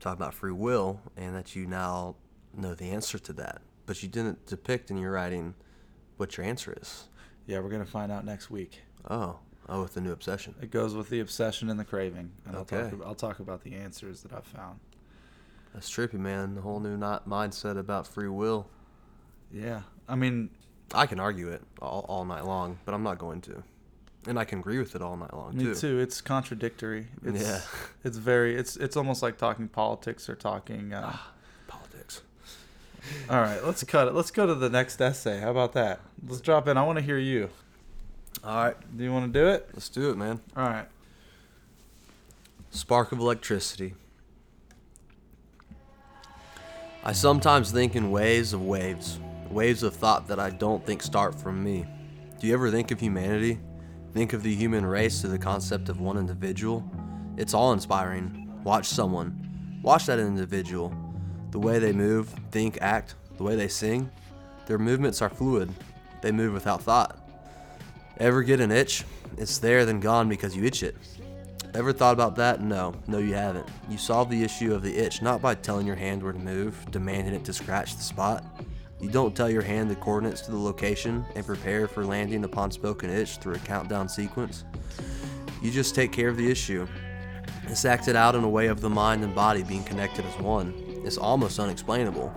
talk 0.00 0.14
about 0.16 0.32
free 0.34 0.52
will, 0.52 1.00
and 1.16 1.34
that 1.34 1.56
you 1.56 1.66
now 1.66 2.14
know 2.56 2.74
the 2.74 2.90
answer 2.90 3.18
to 3.18 3.32
that. 3.34 3.60
But 3.86 4.02
you 4.02 4.08
didn't 4.08 4.46
depict 4.46 4.90
in 4.90 4.98
your 4.98 5.12
writing 5.12 5.54
what 6.18 6.36
your 6.36 6.46
answer 6.46 6.76
is. 6.80 7.08
Yeah, 7.48 7.58
we're 7.60 7.70
gonna 7.70 7.84
find 7.86 8.12
out 8.12 8.24
next 8.24 8.50
week. 8.50 8.82
Oh, 9.10 9.38
oh, 9.68 9.82
with 9.82 9.94
the 9.94 10.00
new 10.02 10.12
obsession. 10.12 10.54
It 10.62 10.70
goes 10.70 10.94
with 10.94 11.08
the 11.08 11.18
obsession 11.20 11.70
and 11.70 11.80
the 11.80 11.84
craving, 11.84 12.30
and 12.46 12.54
I'll 12.56 12.64
talk. 12.64 12.92
About, 12.92 13.06
I'll 13.06 13.14
talk 13.16 13.40
about 13.40 13.64
the 13.64 13.74
answers 13.74 14.22
that 14.22 14.32
I've 14.32 14.44
found. 14.44 14.78
That's 15.74 15.90
trippy, 15.90 16.14
man. 16.20 16.54
The 16.54 16.60
whole 16.60 16.78
new 16.78 16.96
not 16.96 17.28
mindset 17.28 17.78
about 17.78 18.06
free 18.06 18.28
will. 18.28 18.68
Yeah, 19.50 19.80
I 20.06 20.14
mean, 20.14 20.50
I 20.94 21.06
can 21.06 21.18
argue 21.20 21.48
it 21.48 21.62
all, 21.80 22.04
all 22.08 22.24
night 22.26 22.44
long, 22.44 22.78
but 22.84 22.94
I'm 22.94 23.02
not 23.02 23.16
going 23.18 23.40
to. 23.42 23.62
And 24.26 24.38
I 24.38 24.44
can 24.44 24.58
agree 24.58 24.78
with 24.78 24.94
it 24.94 25.00
all 25.00 25.16
night 25.16 25.32
long, 25.32 25.56
me 25.56 25.64
too. 25.64 25.74
too. 25.74 25.98
It's 26.00 26.20
contradictory. 26.20 27.06
It's, 27.24 27.40
Yeah. 27.42 27.60
it's 28.04 28.18
very. 28.18 28.56
It's 28.56 28.76
it's 28.76 28.94
almost 28.96 29.22
like 29.22 29.38
talking 29.38 29.68
politics 29.68 30.28
or 30.28 30.34
talking. 30.34 30.92
Uh, 30.92 31.00
Politics. 31.02 31.22
All 33.30 33.40
right, 33.40 33.64
let's 33.64 33.82
cut 33.84 34.08
it. 34.08 34.14
Let's 34.14 34.30
go 34.30 34.46
to 34.46 34.54
the 34.54 34.68
next 34.70 35.00
essay. 35.00 35.40
How 35.40 35.50
about 35.50 35.72
that? 35.74 36.00
Let's 36.26 36.40
drop 36.40 36.68
in. 36.68 36.76
I 36.76 36.84
want 36.84 36.98
to 36.98 37.04
hear 37.04 37.18
you. 37.18 37.50
All 38.44 38.64
right, 38.64 38.76
Do 38.96 39.02
you 39.04 39.12
want 39.12 39.32
to 39.32 39.38
do 39.40 39.48
it? 39.48 39.68
let's 39.74 39.88
do 39.88 40.10
it, 40.10 40.16
man. 40.16 40.40
All 40.56 40.64
right. 40.68 40.86
Spark 42.70 43.12
of 43.12 43.18
electricity. 43.18 43.94
I 47.04 47.12
sometimes 47.12 47.70
think 47.70 47.96
in 47.96 48.10
waves 48.10 48.52
of 48.52 48.62
waves, 48.62 49.18
waves 49.50 49.82
of 49.82 49.94
thought 49.94 50.28
that 50.28 50.38
I 50.38 50.50
don't 50.50 50.84
think 50.84 51.02
start 51.02 51.40
from 51.40 51.62
me. 51.62 51.86
Do 52.38 52.46
you 52.46 52.54
ever 52.54 52.70
think 52.70 52.90
of 52.90 53.00
humanity? 53.00 53.58
Think 54.12 54.32
of 54.32 54.42
the 54.42 54.54
human 54.54 54.84
race 54.84 55.20
through 55.20 55.30
the 55.30 55.38
concept 55.38 55.88
of 55.88 56.00
one 56.00 56.18
individual? 56.18 56.88
It's 57.36 57.54
all 57.54 57.72
inspiring. 57.72 58.50
Watch 58.64 58.86
someone. 58.86 59.80
Watch 59.82 60.06
that 60.06 60.18
individual. 60.18 60.92
The 61.50 61.58
way 61.58 61.78
they 61.78 61.92
move, 61.92 62.28
think, 62.50 62.78
act, 62.80 63.14
the 63.36 63.42
way 63.42 63.56
they 63.56 63.68
sing. 63.68 64.10
Their 64.66 64.78
movements 64.78 65.22
are 65.22 65.30
fluid. 65.30 65.72
They 66.20 66.32
move 66.32 66.52
without 66.52 66.82
thought. 66.82 67.18
Ever 68.18 68.42
get 68.42 68.60
an 68.60 68.70
itch? 68.70 69.04
It's 69.36 69.58
there, 69.58 69.84
then 69.84 70.00
gone 70.00 70.28
because 70.28 70.56
you 70.56 70.64
itch 70.64 70.82
it. 70.82 70.96
Ever 71.74 71.92
thought 71.92 72.14
about 72.14 72.34
that? 72.36 72.60
No, 72.60 72.94
no, 73.06 73.18
you 73.18 73.34
haven't. 73.34 73.68
You 73.88 73.98
solve 73.98 74.30
the 74.30 74.42
issue 74.42 74.74
of 74.74 74.82
the 74.82 74.96
itch 74.96 75.22
not 75.22 75.40
by 75.40 75.54
telling 75.54 75.86
your 75.86 75.96
hand 75.96 76.22
where 76.22 76.32
to 76.32 76.38
move, 76.38 76.84
demanding 76.90 77.34
it 77.34 77.44
to 77.44 77.52
scratch 77.52 77.96
the 77.96 78.02
spot. 78.02 78.44
You 79.00 79.08
don't 79.08 79.36
tell 79.36 79.48
your 79.48 79.62
hand 79.62 79.90
the 79.90 79.96
coordinates 79.96 80.40
to 80.42 80.50
the 80.50 80.58
location 80.58 81.24
and 81.36 81.46
prepare 81.46 81.86
for 81.86 82.04
landing 82.04 82.42
upon 82.44 82.72
spoken 82.72 83.10
itch 83.10 83.36
through 83.36 83.54
a 83.54 83.58
countdown 83.58 84.08
sequence. 84.08 84.64
You 85.62 85.70
just 85.70 85.94
take 85.94 86.10
care 86.10 86.28
of 86.28 86.36
the 86.36 86.50
issue. 86.50 86.86
It's 87.64 87.84
acted 87.84 88.16
out 88.16 88.34
in 88.34 88.44
a 88.44 88.48
way 88.48 88.66
of 88.66 88.80
the 88.80 88.90
mind 88.90 89.22
and 89.22 89.34
body 89.34 89.62
being 89.62 89.84
connected 89.84 90.24
as 90.24 90.38
one. 90.38 90.87
It's 91.08 91.16
almost 91.16 91.58
unexplainable. 91.58 92.30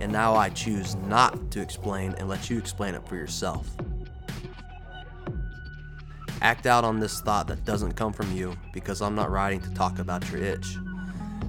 And 0.00 0.10
now 0.10 0.34
I 0.34 0.48
choose 0.48 0.94
not 0.94 1.50
to 1.50 1.60
explain 1.60 2.14
and 2.16 2.26
let 2.26 2.48
you 2.48 2.56
explain 2.56 2.94
it 2.94 3.06
for 3.06 3.16
yourself. 3.16 3.68
Act 6.40 6.64
out 6.64 6.84
on 6.84 7.00
this 7.00 7.20
thought 7.20 7.48
that 7.48 7.66
doesn't 7.66 7.92
come 7.92 8.14
from 8.14 8.34
you 8.34 8.56
because 8.72 9.02
I'm 9.02 9.14
not 9.14 9.30
writing 9.30 9.60
to 9.60 9.74
talk 9.74 9.98
about 9.98 10.26
your 10.30 10.40
itch. 10.40 10.78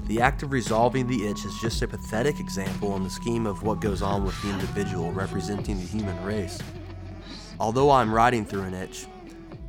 The 0.07 0.19
act 0.19 0.43
of 0.43 0.51
resolving 0.51 1.07
the 1.07 1.27
itch 1.27 1.45
is 1.45 1.57
just 1.61 1.81
a 1.81 1.87
pathetic 1.87 2.41
example 2.41 2.93
in 2.97 3.05
the 3.05 3.09
scheme 3.09 3.45
of 3.45 3.63
what 3.63 3.79
goes 3.79 4.01
on 4.01 4.25
with 4.25 4.35
the 4.41 4.49
individual 4.49 5.13
representing 5.13 5.77
the 5.77 5.85
human 5.85 6.21
race. 6.25 6.59
Although 7.57 7.89
I'm 7.89 8.13
writing 8.13 8.43
through 8.43 8.63
an 8.63 8.73
itch, 8.73 9.07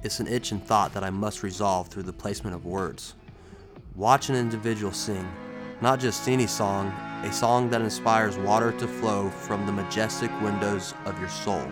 it's 0.03 0.19
an 0.19 0.27
itch 0.27 0.51
in 0.51 0.59
thought 0.59 0.93
that 0.95 1.05
I 1.05 1.11
must 1.11 1.45
resolve 1.45 1.87
through 1.87 2.03
the 2.03 2.13
placement 2.13 2.57
of 2.57 2.67
words. 2.67 3.15
Watch 3.95 4.29
an 4.29 4.35
individual 4.35 4.91
sing, 4.91 5.29
not 5.81 6.01
just 6.01 6.29
any 6.29 6.47
song, 6.47 6.89
a 7.25 7.33
song 7.33 7.71
that 7.71 7.81
inspires 7.81 8.39
water 8.39 8.73
to 8.73 8.87
flow 8.87 9.31
from 9.31 9.67
the 9.67 9.73
majestic 9.73 10.31
windows 10.41 10.95
of 11.05 11.19
your 11.19 11.29
soul, 11.29 11.67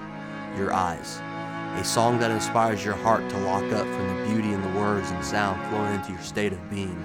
your 0.57 0.73
eyes 0.73 1.21
a 1.79 1.85
song 1.85 2.19
that 2.19 2.33
inspires 2.33 2.85
your 2.85 2.97
heart 2.97 3.29
to 3.31 3.39
lock 3.39 3.63
up 3.73 3.87
from 3.87 4.09
the 4.09 4.27
beauty 4.27 4.53
in 4.53 4.61
the 4.63 4.81
words 4.81 5.13
and 5.13 5.25
sound 5.25 5.65
flowing 5.69 5.95
into 5.95 6.11
your 6.11 6.21
state 6.21 6.53
of 6.53 6.71
being. 6.71 7.05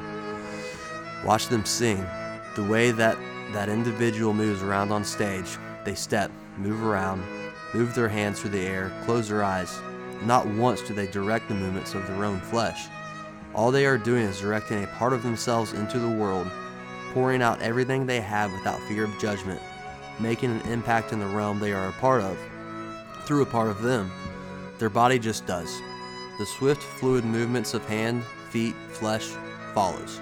Watch 1.24 1.48
them 1.48 1.63
sing. 1.63 2.03
The 2.55 2.63
way 2.63 2.89
that 2.89 3.15
that 3.51 3.69
individual 3.69 4.33
moves 4.33 4.63
around 4.63 4.91
on 4.91 5.03
stage, 5.03 5.57
they 5.86 5.93
step, 5.93 6.31
move 6.57 6.83
around, 6.83 7.24
move 7.75 7.93
their 7.93 8.10
hands 8.10 8.39
through 8.39 8.50
the 8.51 8.65
air, 8.65 8.91
close 9.05 9.29
their 9.29 9.43
eyes. 9.43 9.79
Not 10.24 10.48
once 10.48 10.81
do 10.81 10.95
they 10.95 11.07
direct 11.07 11.50
the 11.50 11.55
movements 11.55 11.93
of 11.93 12.07
their 12.07 12.25
own 12.25 12.39
flesh. 12.39 12.88
All 13.53 13.69
they 13.69 13.86
are 13.86 14.00
doing 14.00 14.24
is 14.24 14.41
directing 14.41 14.83
a 14.83 14.88
part 14.88 15.13
of 15.13 15.22
themselves 15.22 15.74
into 15.74 16.00
the 16.00 16.10
world, 16.10 16.48
pouring 17.13 17.41
out 17.41 17.62
everything 17.62 18.05
they 18.05 18.22
have 18.22 18.51
without 18.51 18.82
fear 18.82 19.05
of 19.05 19.20
judgment, 19.20 19.62
making 20.20 20.51
an 20.51 20.72
impact 20.72 21.13
in 21.13 21.20
the 21.20 21.25
realm 21.27 21.60
they 21.60 21.74
are 21.74 21.89
a 21.89 21.93
part 21.93 22.22
of, 22.22 22.38
through 23.25 23.43
a 23.43 23.46
part 23.46 23.70
of 23.70 23.82
them. 23.82 24.12
Their 24.79 24.89
body 24.89 25.20
just 25.20 25.46
does. 25.46 25.82
The 26.39 26.46
swift, 26.46 26.82
fluid 26.82 27.24
movements 27.24 27.74
of 27.74 27.86
hand, 27.88 28.24
feet, 28.50 28.75
flesh 28.89 29.29
follows. 29.74 30.20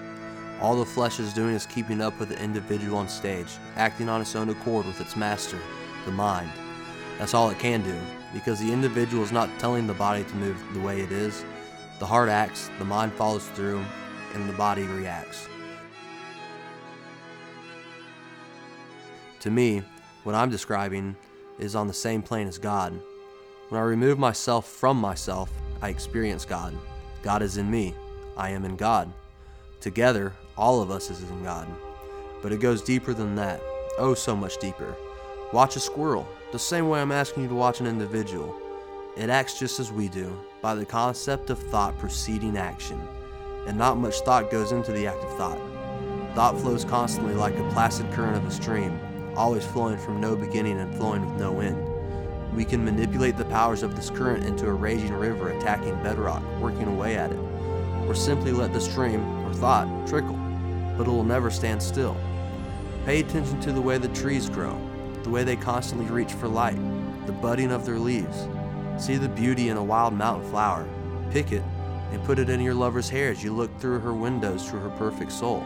All 0.61 0.75
the 0.75 0.85
flesh 0.85 1.19
is 1.19 1.33
doing 1.33 1.55
is 1.55 1.65
keeping 1.65 2.01
up 2.01 2.19
with 2.19 2.29
the 2.29 2.43
individual 2.43 2.97
on 2.97 3.07
stage, 3.07 3.57
acting 3.75 4.09
on 4.09 4.21
its 4.21 4.35
own 4.35 4.49
accord 4.49 4.85
with 4.85 5.01
its 5.01 5.15
master, 5.15 5.57
the 6.05 6.11
mind. 6.11 6.51
That's 7.17 7.33
all 7.33 7.49
it 7.49 7.59
can 7.59 7.81
do, 7.81 7.95
because 8.33 8.59
the 8.59 8.71
individual 8.71 9.23
is 9.23 9.31
not 9.31 9.49
telling 9.59 9.87
the 9.87 9.93
body 9.93 10.23
to 10.23 10.35
move 10.35 10.61
the 10.73 10.81
way 10.81 11.01
it 11.01 11.11
is. 11.11 11.43
The 11.99 12.05
heart 12.05 12.29
acts, 12.29 12.69
the 12.77 12.85
mind 12.85 13.13
follows 13.13 13.47
through, 13.49 13.83
and 14.33 14.47
the 14.47 14.53
body 14.53 14.83
reacts. 14.83 15.47
To 19.41 19.49
me, 19.49 19.81
what 20.23 20.35
I'm 20.35 20.51
describing 20.51 21.15
is 21.57 21.75
on 21.75 21.87
the 21.87 21.93
same 21.93 22.21
plane 22.21 22.47
as 22.47 22.59
God. 22.59 22.93
When 23.69 23.81
I 23.81 23.83
remove 23.83 24.19
myself 24.19 24.67
from 24.67 24.97
myself, 24.97 25.51
I 25.81 25.89
experience 25.89 26.45
God. 26.45 26.77
God 27.23 27.41
is 27.41 27.57
in 27.57 27.69
me. 27.69 27.95
I 28.37 28.51
am 28.51 28.65
in 28.65 28.75
God. 28.75 29.11
Together, 29.79 30.31
all 30.55 30.79
of 30.79 30.91
us 30.91 31.09
is 31.09 31.27
in 31.27 31.43
God. 31.43 31.67
But 32.43 32.51
it 32.51 32.59
goes 32.59 32.83
deeper 32.83 33.15
than 33.15 33.33
that. 33.35 33.63
Oh, 33.97 34.13
so 34.13 34.35
much 34.35 34.59
deeper. 34.59 34.95
Watch 35.53 35.75
a 35.75 35.79
squirrel, 35.79 36.27
the 36.51 36.59
same 36.59 36.87
way 36.87 37.01
I'm 37.01 37.11
asking 37.11 37.41
you 37.41 37.49
to 37.49 37.55
watch 37.55 37.79
an 37.79 37.87
individual. 37.87 38.55
It 39.17 39.31
acts 39.31 39.57
just 39.57 39.79
as 39.79 39.91
we 39.91 40.07
do, 40.07 40.39
by 40.61 40.75
the 40.75 40.85
concept 40.85 41.49
of 41.49 41.57
thought 41.57 41.97
preceding 41.97 42.57
action. 42.57 43.01
And 43.65 43.75
not 43.75 43.97
much 43.97 44.19
thought 44.19 44.51
goes 44.51 44.71
into 44.71 44.91
the 44.91 45.07
act 45.07 45.23
of 45.23 45.35
thought. 45.35 45.59
Thought 46.35 46.59
flows 46.59 46.85
constantly 46.85 47.33
like 47.33 47.57
a 47.57 47.69
placid 47.71 48.11
current 48.11 48.37
of 48.37 48.45
a 48.45 48.51
stream, 48.51 48.99
always 49.35 49.65
flowing 49.65 49.97
from 49.97 50.19
no 50.19 50.35
beginning 50.35 50.79
and 50.79 50.93
flowing 50.95 51.25
with 51.25 51.39
no 51.39 51.59
end. 51.59 51.77
We 52.55 52.65
can 52.65 52.83
manipulate 52.83 53.37
the 53.37 53.45
powers 53.45 53.83
of 53.83 53.95
this 53.95 54.09
current 54.09 54.45
into 54.45 54.67
a 54.67 54.73
raging 54.73 55.13
river 55.13 55.49
attacking 55.49 56.01
bedrock, 56.03 56.43
working 56.59 56.87
away 56.87 57.15
at 57.15 57.31
it, 57.31 57.39
or 58.07 58.13
simply 58.13 58.51
let 58.51 58.73
the 58.73 58.81
stream, 58.81 59.21
or 59.45 59.53
thought, 59.53 60.07
trickle, 60.07 60.37
but 60.97 61.07
it 61.07 61.11
will 61.11 61.23
never 61.23 61.49
stand 61.49 61.81
still. 61.81 62.17
Pay 63.05 63.21
attention 63.21 63.59
to 63.61 63.71
the 63.71 63.81
way 63.81 63.97
the 63.97 64.09
trees 64.09 64.49
grow, 64.49 64.77
the 65.23 65.29
way 65.29 65.43
they 65.43 65.55
constantly 65.55 66.05
reach 66.07 66.33
for 66.33 66.47
light, 66.47 66.77
the 67.25 67.31
budding 67.31 67.71
of 67.71 67.85
their 67.85 67.99
leaves. 67.99 68.47
See 68.97 69.15
the 69.15 69.29
beauty 69.29 69.69
in 69.69 69.77
a 69.77 69.83
wild 69.83 70.13
mountain 70.13 70.49
flower, 70.49 70.87
pick 71.31 71.51
it, 71.51 71.63
and 72.11 72.23
put 72.25 72.37
it 72.37 72.49
in 72.49 72.59
your 72.59 72.73
lover's 72.73 73.09
hair 73.09 73.31
as 73.31 73.43
you 73.43 73.53
look 73.53 73.75
through 73.79 73.99
her 73.99 74.13
windows 74.13 74.65
to 74.65 74.77
her 74.77 74.89
perfect 74.91 75.31
soul. 75.31 75.63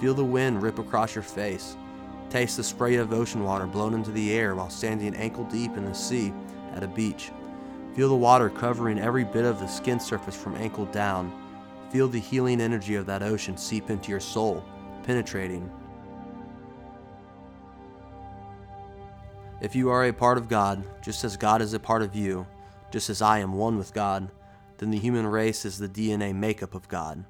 Feel 0.00 0.14
the 0.14 0.24
wind 0.24 0.60
rip 0.60 0.78
across 0.78 1.14
your 1.14 1.22
face. 1.22 1.76
Taste 2.30 2.56
the 2.56 2.62
spray 2.62 2.94
of 2.94 3.12
ocean 3.12 3.42
water 3.42 3.66
blown 3.66 3.92
into 3.92 4.12
the 4.12 4.32
air 4.32 4.54
while 4.54 4.70
standing 4.70 5.16
ankle 5.16 5.44
deep 5.44 5.76
in 5.76 5.84
the 5.84 5.92
sea 5.92 6.32
at 6.72 6.84
a 6.84 6.88
beach. 6.88 7.32
Feel 7.96 8.08
the 8.08 8.14
water 8.14 8.48
covering 8.48 9.00
every 9.00 9.24
bit 9.24 9.44
of 9.44 9.58
the 9.58 9.66
skin 9.66 9.98
surface 9.98 10.36
from 10.36 10.54
ankle 10.54 10.86
down. 10.86 11.32
Feel 11.90 12.06
the 12.06 12.20
healing 12.20 12.60
energy 12.60 12.94
of 12.94 13.04
that 13.06 13.24
ocean 13.24 13.56
seep 13.56 13.90
into 13.90 14.10
your 14.10 14.20
soul, 14.20 14.64
penetrating. 15.02 15.68
If 19.60 19.74
you 19.74 19.90
are 19.90 20.04
a 20.04 20.12
part 20.12 20.38
of 20.38 20.48
God, 20.48 20.84
just 21.02 21.24
as 21.24 21.36
God 21.36 21.60
is 21.60 21.74
a 21.74 21.80
part 21.80 22.02
of 22.02 22.14
you, 22.14 22.46
just 22.92 23.10
as 23.10 23.20
I 23.20 23.40
am 23.40 23.54
one 23.54 23.76
with 23.76 23.92
God, 23.92 24.30
then 24.78 24.92
the 24.92 24.98
human 24.98 25.26
race 25.26 25.64
is 25.64 25.78
the 25.78 25.88
DNA 25.88 26.32
makeup 26.32 26.76
of 26.76 26.88
God, 26.88 27.24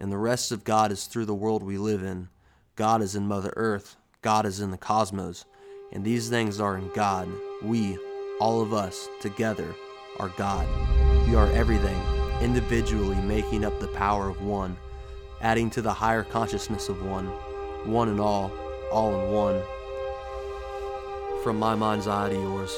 and 0.00 0.10
the 0.10 0.18
rest 0.18 0.50
of 0.50 0.64
God 0.64 0.90
is 0.90 1.06
through 1.06 1.26
the 1.26 1.34
world 1.34 1.62
we 1.62 1.78
live 1.78 2.02
in. 2.02 2.28
God 2.74 3.00
is 3.00 3.14
in 3.14 3.28
Mother 3.28 3.52
Earth, 3.56 3.96
God 4.22 4.44
is 4.44 4.60
in 4.60 4.70
the 4.70 4.76
cosmos, 4.76 5.46
And 5.92 6.04
these 6.04 6.28
things 6.28 6.60
are 6.60 6.76
in 6.76 6.90
God. 6.94 7.26
We, 7.62 7.98
all 8.38 8.60
of 8.60 8.74
us, 8.74 9.08
together, 9.20 9.74
are 10.18 10.28
God. 10.36 10.66
We 11.26 11.34
are 11.34 11.50
everything, 11.52 11.98
individually 12.42 13.16
making 13.22 13.64
up 13.64 13.80
the 13.80 13.88
power 13.88 14.28
of 14.28 14.42
one, 14.42 14.76
adding 15.40 15.70
to 15.70 15.82
the 15.82 15.92
higher 15.92 16.22
consciousness 16.22 16.90
of 16.90 17.02
one, 17.02 17.26
one 17.86 18.10
and 18.10 18.20
all, 18.20 18.52
all 18.92 19.18
in 19.18 19.32
one. 19.32 19.62
From 21.42 21.58
my 21.58 21.74
mind's 21.74 22.06
eye 22.06 22.28
to 22.28 22.34
yours. 22.34 22.76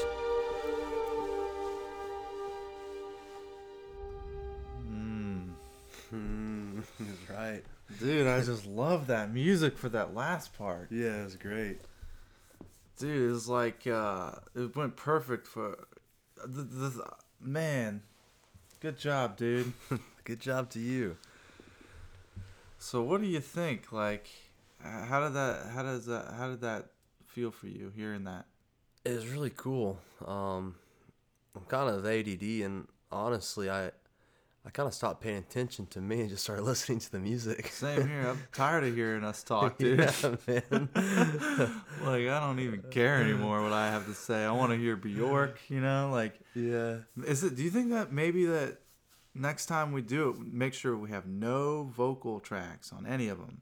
Dude, 7.99 8.27
I 8.27 8.41
just 8.41 8.65
love 8.65 9.07
that 9.07 9.33
music 9.33 9.77
for 9.77 9.89
that 9.89 10.13
last 10.13 10.57
part. 10.57 10.91
Yeah, 10.91 11.21
it 11.21 11.23
was 11.23 11.35
great. 11.35 11.79
Dude, 12.97 13.35
it's 13.35 13.47
like 13.47 13.85
uh, 13.87 14.31
it 14.55 14.75
went 14.75 14.95
perfect 14.95 15.47
for 15.47 15.87
the, 16.45 16.63
the 16.63 17.05
man. 17.39 18.01
Good 18.79 18.97
job, 18.97 19.37
dude. 19.37 19.73
Good 20.23 20.39
job 20.39 20.69
to 20.71 20.79
you. 20.79 21.17
so, 22.77 23.01
what 23.01 23.21
do 23.21 23.27
you 23.27 23.39
think? 23.39 23.91
Like, 23.91 24.27
how 24.81 25.21
did 25.23 25.33
that? 25.33 25.71
How 25.73 25.83
does 25.83 26.05
that? 26.05 26.33
How 26.37 26.49
did 26.49 26.61
that 26.61 26.87
feel 27.27 27.51
for 27.51 27.67
you 27.67 27.91
hearing 27.95 28.23
that? 28.25 28.45
It 29.05 29.15
was 29.15 29.27
really 29.27 29.51
cool. 29.55 29.99
Um, 30.25 30.75
I'm 31.55 31.63
kind 31.67 31.89
of 31.89 32.05
ADD, 32.05 32.41
and 32.63 32.87
honestly, 33.11 33.69
I 33.69 33.91
I 34.65 34.69
kind 34.69 34.87
of 34.87 34.93
stopped 34.93 35.21
paying 35.21 35.37
attention 35.37 35.87
to 35.87 35.99
me 35.99 36.21
and 36.21 36.29
just 36.29 36.43
started 36.43 36.61
listening 36.63 36.99
to 36.99 37.11
the 37.11 37.19
music. 37.19 37.67
Same 37.67 38.07
here. 38.07 38.27
I'm 38.29 38.41
tired 38.53 38.85
of 38.85 38.95
hearing 38.95 39.23
us 39.23 39.43
talk, 39.43 39.77
dude. 39.79 39.99
yeah, 39.99 40.35
man. 40.47 40.89
like, 42.01 42.27
I 42.27 42.39
don't 42.39 42.59
even 42.59 42.83
care 42.89 43.17
anymore 43.17 43.61
what 43.61 43.73
I 43.73 43.91
have 43.91 44.05
to 44.07 44.13
say. 44.13 44.43
I 44.43 44.51
want 44.51 44.71
to 44.71 44.77
hear 44.77 44.95
Bjork. 44.95 45.59
You 45.67 45.81
know, 45.81 46.09
like, 46.11 46.39
yeah. 46.55 46.97
is 47.25 47.43
it? 47.43 47.55
Do 47.55 47.63
you 47.63 47.69
think 47.69 47.89
that 47.91 48.13
maybe 48.13 48.45
that 48.45 48.77
next 49.35 49.65
time 49.65 49.91
we 49.91 50.01
do 50.01 50.29
it, 50.29 50.53
make 50.53 50.73
sure 50.73 50.95
we 50.95 51.09
have 51.09 51.25
no 51.25 51.91
vocal 51.95 52.39
tracks 52.39 52.93
on 52.93 53.05
any 53.05 53.27
of 53.27 53.39
them? 53.39 53.61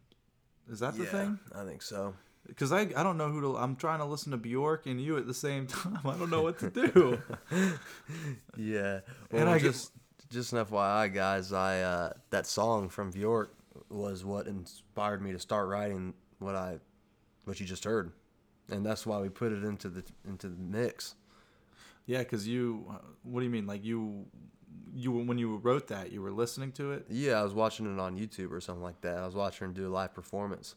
Is 0.70 0.80
that 0.80 0.96
the 0.96 1.04
yeah, 1.04 1.10
thing? 1.10 1.40
I 1.54 1.64
think 1.64 1.82
so. 1.82 2.14
Because 2.48 2.72
I, 2.72 2.82
I 2.82 3.04
don't 3.04 3.18
know 3.18 3.30
who 3.30 3.42
to. 3.42 3.58
I'm 3.58 3.76
trying 3.76 4.00
to 4.00 4.06
listen 4.06 4.32
to 4.32 4.38
Bjork 4.38 4.86
and 4.86 5.02
you 5.02 5.18
at 5.18 5.26
the 5.26 5.34
same 5.34 5.68
time. 5.68 6.00
I 6.06 6.16
don't 6.16 6.30
know 6.30 6.42
what 6.42 6.60
to 6.60 6.70
do. 6.70 7.22
Yeah. 8.58 9.00
And 9.32 9.48
I 9.48 9.60
just 9.60 9.92
just 10.32 10.54
an 10.54 10.66
FYI, 10.66 11.14
guys, 11.14 11.54
I 11.54 11.82
uh, 11.82 12.14
that 12.30 12.48
song 12.48 12.90
from 12.90 13.12
Bjork 13.12 13.54
was 13.90 14.24
what 14.26 14.48
inspired 14.48 15.22
me 15.22 15.32
to 15.34 15.40
start 15.40 15.68
writing 15.68 16.14
what 16.40 16.56
I 16.56 16.80
what 17.46 17.60
you 17.60 17.66
just 17.66 17.84
heard, 17.84 18.12
and 18.70 18.86
that's 18.86 19.06
why 19.06 19.20
we 19.20 19.30
put 19.30 19.52
it 19.52 19.64
into 19.64 19.90
the 19.90 20.04
into 20.28 20.48
the 20.48 20.58
mix. 20.58 21.16
yeah, 22.06 22.20
because 22.20 22.48
you. 22.48 22.86
What 23.24 23.42
do 23.42 23.46
you 23.46 23.52
mean? 23.52 23.68
Like 23.68 23.84
you, 23.84 24.26
you 24.96 25.12
when 25.12 25.38
you 25.38 25.58
wrote 25.58 25.88
that, 25.90 26.12
you 26.12 26.22
were 26.22 26.32
listening 26.32 26.72
to 26.74 26.94
it. 26.94 27.06
Yeah, 27.10 27.34
I 27.34 27.44
was 27.44 27.54
watching 27.54 27.94
it 27.94 28.00
on 28.00 28.18
YouTube 28.18 28.52
or 28.52 28.62
something 28.62 28.84
like 28.84 29.02
that. 29.02 29.18
I 29.18 29.26
was 29.26 29.36
watching 29.36 29.68
her 29.68 29.74
do 29.74 29.88
a 29.88 29.90
live 29.90 30.14
performance. 30.14 30.76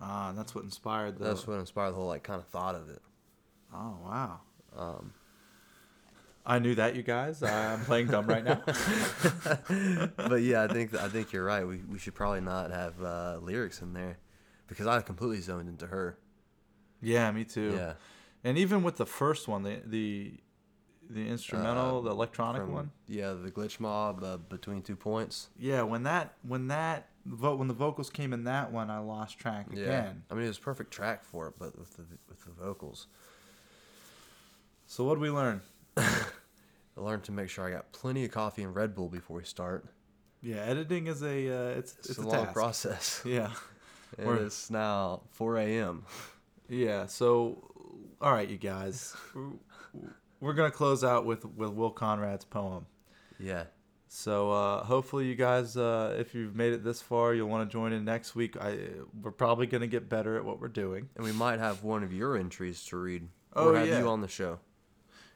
Ah, 0.00 0.32
that's 0.36 0.54
what 0.54 0.64
inspired 0.64 1.18
the. 1.18 1.24
That's 1.24 1.46
what 1.46 1.58
inspired 1.58 1.92
the 1.92 1.96
whole 1.96 2.08
like 2.08 2.22
kind 2.24 2.40
of 2.40 2.48
thought 2.48 2.74
of 2.74 2.90
it. 2.90 3.02
Oh 3.72 3.98
wow. 4.04 4.40
Um, 4.76 5.12
I 6.48 6.58
knew 6.58 6.74
that, 6.76 6.96
you 6.96 7.02
guys. 7.02 7.42
I'm 7.42 7.80
playing 7.84 8.06
dumb 8.08 8.26
right 8.26 8.42
now. 8.44 8.62
but 10.16 10.40
yeah, 10.42 10.62
I 10.62 10.68
think 10.68 10.94
I 10.94 11.08
think 11.08 11.32
you're 11.32 11.44
right. 11.44 11.66
We 11.66 11.82
we 11.88 11.98
should 11.98 12.14
probably 12.14 12.40
not 12.40 12.70
have 12.70 13.00
uh, 13.02 13.38
lyrics 13.42 13.82
in 13.82 13.92
there 13.92 14.16
because 14.66 14.86
I 14.86 15.00
completely 15.02 15.40
zoned 15.40 15.68
into 15.68 15.86
her. 15.86 16.18
yeah, 17.00 17.30
me 17.30 17.44
too. 17.44 17.74
Yeah, 17.76 17.92
And 18.44 18.56
even 18.58 18.82
with 18.82 18.96
the 18.96 19.06
first 19.06 19.46
one, 19.48 19.62
the 19.62 19.82
the 19.84 20.34
the 21.10 21.26
instrumental, 21.28 21.98
Uh, 21.98 22.02
the 22.02 22.10
electronic 22.10 22.62
from- 22.62 22.72
one. 22.72 22.90
Yeah, 23.06 23.32
the 23.34 23.50
glitch 23.50 23.78
mob 23.80 24.22
uh, 24.24 24.36
between 24.36 24.82
two 24.82 24.96
points. 24.96 25.48
Yeah, 25.58 25.82
when 25.82 26.02
that 26.04 26.34
when 26.42 26.68
that 26.68 27.08
vote 27.26 27.58
when 27.58 27.68
the 27.68 27.74
vocals 27.74 28.08
came 28.10 28.32
in 28.32 28.44
that 28.44 28.72
one, 28.72 28.88
I 28.90 28.98
lost 29.00 29.38
track 29.38 29.66
Yeah, 29.70 29.82
again. 29.84 30.22
I 30.30 30.34
mean 30.34 30.44
it 30.44 30.48
was 30.48 30.58
perfect 30.58 30.90
track 30.92 31.24
for 31.24 31.46
it, 31.48 31.54
but 31.58 31.78
with 31.78 31.96
the 31.96 32.04
with 32.28 32.40
the 32.44 32.52
vocals, 32.52 33.06
So 34.86 35.04
what 35.04 35.14
did 35.16 35.20
we 35.22 35.30
learn? 35.30 35.60
I 36.98 37.02
learned 37.02 37.24
to 37.24 37.32
make 37.32 37.48
sure 37.48 37.66
I 37.66 37.70
got 37.70 37.92
plenty 37.92 38.24
of 38.24 38.32
coffee 38.32 38.62
and 38.62 38.74
Red 38.74 38.94
Bull 38.94 39.08
before 39.08 39.36
we 39.36 39.44
start. 39.44 39.86
Yeah, 40.42 40.56
editing 40.58 41.06
is 41.06 41.22
a 41.22 41.26
uh, 41.28 41.78
it's 41.78 41.96
It's, 41.98 42.10
it's, 42.10 42.18
a, 42.18 42.22
a, 42.22 42.24
long 42.24 42.44
task. 42.44 42.52
process. 42.54 43.22
Yeah, 43.26 43.50
And 44.18 44.38
it's 44.40 44.70
now 44.70 45.22
4 45.32 45.58
a.m. 45.58 46.04
yeah. 46.68 47.06
So, 47.06 47.70
all 48.20 48.32
right, 48.32 48.48
you 48.48 48.56
guys, 48.56 49.14
We're- 49.34 49.58
we're 50.40 50.54
gonna 50.54 50.70
close 50.70 51.02
out 51.04 51.24
with 51.24 51.44
with 51.44 51.70
Will 51.70 51.90
Conrad's 51.90 52.44
poem. 52.44 52.86
Yeah, 53.40 53.64
So 54.08 54.50
uh, 54.50 54.82
hopefully 54.84 55.26
you 55.26 55.36
guys, 55.36 55.76
uh, 55.76 56.16
if 56.18 56.34
you've 56.34 56.56
made 56.56 56.72
it 56.72 56.82
this 56.82 57.00
far, 57.00 57.34
you'll 57.34 57.48
want 57.48 57.68
to 57.68 57.72
join 57.72 57.92
in 57.92 58.04
next 58.04 58.34
week. 58.34 58.56
I 58.56 58.78
we're 59.22 59.30
probably 59.30 59.66
gonna 59.66 59.86
get 59.86 60.08
better 60.08 60.36
at 60.36 60.44
what 60.44 60.60
we're 60.60 60.68
doing. 60.68 61.08
and 61.16 61.24
we 61.24 61.32
might 61.32 61.58
have 61.60 61.84
one 61.84 62.02
of 62.02 62.12
your 62.12 62.36
entries 62.36 62.84
to 62.86 62.96
read. 62.96 63.28
Oh, 63.54 63.68
or 63.70 63.76
have 63.76 63.88
yeah. 63.88 63.98
you 64.00 64.08
on 64.08 64.20
the 64.20 64.28
show. 64.28 64.58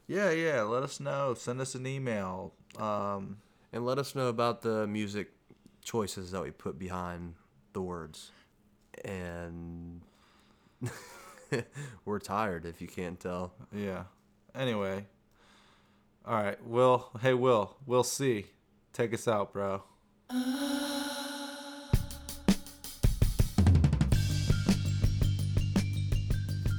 Yeah, 0.07 0.31
yeah. 0.31 0.63
Let 0.63 0.83
us 0.83 1.01
know. 1.01 1.35
Send 1.35 1.61
us 1.61 1.75
an 1.75 1.87
email. 1.87 2.53
Um, 2.79 3.39
And 3.73 3.87
let 3.87 3.99
us 3.99 4.15
know 4.15 4.29
about 4.29 4.61
the 4.63 4.87
music 4.87 5.31
choices 5.83 6.31
that 6.33 6.43
we 6.43 6.51
put 6.51 6.79
behind 6.79 7.35
the 7.73 7.81
words. 7.81 8.31
And 9.05 10.03
we're 12.05 12.19
tired 12.19 12.67
if 12.67 12.81
you 12.83 12.89
can't 12.89 13.19
tell. 13.19 13.53
yeah. 13.75 14.05
Anyway. 14.55 15.07
All 16.27 16.35
right, 16.35 16.63
Will. 16.65 17.09
Hey, 17.21 17.35
Will. 17.35 17.77
We'll 17.87 18.05
see. 18.05 18.47
Take 18.93 19.13
us 19.15 19.27
out, 19.27 19.53
bro. 19.53 19.83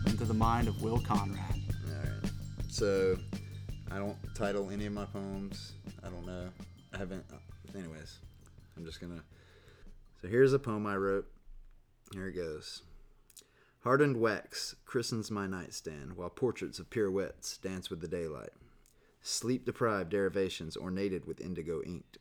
Into 0.06 0.26
the 0.26 0.34
mind 0.34 0.68
of 0.68 0.82
Will 0.82 1.00
Conrad. 1.00 1.53
So, 2.74 3.20
I 3.92 4.00
don't 4.00 4.18
title 4.34 4.72
any 4.72 4.88
of 4.88 4.94
my 4.94 5.06
poems. 5.06 5.74
I 6.04 6.10
don't 6.10 6.26
know. 6.26 6.50
I 6.92 6.98
haven't. 6.98 7.24
uh, 7.32 7.78
Anyways, 7.78 8.18
I'm 8.76 8.84
just 8.84 9.00
gonna. 9.00 9.22
So, 10.20 10.28
here's 10.28 10.54
a 10.54 10.58
poem 10.60 10.88
I 10.88 10.96
wrote. 10.96 11.28
Here 12.14 12.30
it 12.30 12.34
goes. 12.34 12.82
Hardened 13.84 14.18
wax 14.18 14.76
christens 14.86 15.30
my 15.30 15.46
nightstand, 15.46 16.14
while 16.18 16.32
portraits 16.32 16.80
of 16.80 16.90
pirouettes 16.90 17.58
dance 17.58 17.92
with 17.92 18.02
the 18.02 18.08
daylight. 18.08 18.54
Sleep 19.22 19.66
deprived 19.68 20.10
derivations 20.10 20.76
ornated 20.76 21.26
with 21.26 21.42
indigo 21.42 21.84
inked. 21.86 22.18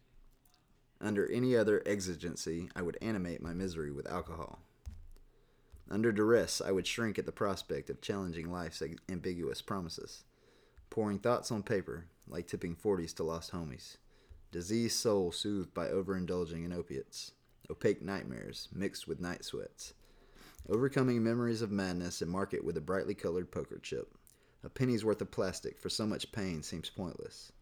Under 1.01 1.27
any 1.33 1.57
other 1.57 1.83
exigency, 1.87 2.69
I 2.77 2.83
would 2.83 2.99
animate 3.01 3.41
my 3.41 3.55
misery 3.55 3.91
with 3.91 4.07
alcohol. 4.07 4.59
Under 5.91 6.12
duress, 6.12 6.61
I 6.61 6.73
would 6.73 6.87
shrink 6.87 7.19
at 7.19 7.25
the 7.25 7.33
prospect 7.33 7.88
of 7.88 8.03
challenging 8.03 8.53
life's 8.53 8.83
ambiguous 9.09 9.62
promises. 9.62 10.25
Pouring 10.92 11.20
thoughts 11.20 11.50
on 11.50 11.62
paper, 11.62 12.05
like 12.28 12.46
tipping 12.46 12.76
40s 12.76 13.14
to 13.14 13.22
lost 13.22 13.50
homies. 13.50 13.96
Diseased 14.50 14.98
soul 14.98 15.33
soothed 15.33 15.72
by 15.72 15.87
overindulging 15.87 16.66
in 16.66 16.72
opiates. 16.74 17.33
Opaque 17.70 18.02
nightmares 18.02 18.68
mixed 18.74 19.09
with 19.09 19.18
night 19.18 19.42
sweats. 19.42 19.94
Overcoming 20.68 21.24
memories 21.24 21.62
of 21.62 21.70
madness 21.70 22.20
and 22.20 22.31
mark 22.31 22.52
it 22.52 22.62
with 22.62 22.76
a 22.76 22.83
brightly 22.83 23.14
colored 23.14 23.50
poker 23.50 23.78
chip. 23.78 24.14
A 24.64 24.68
penny's 24.68 25.02
worth 25.02 25.22
of 25.22 25.31
plastic 25.31 25.78
for 25.78 25.88
so 25.88 26.05
much 26.05 26.31
pain 26.31 26.62
seems 26.62 26.90
pointless. 26.90 27.52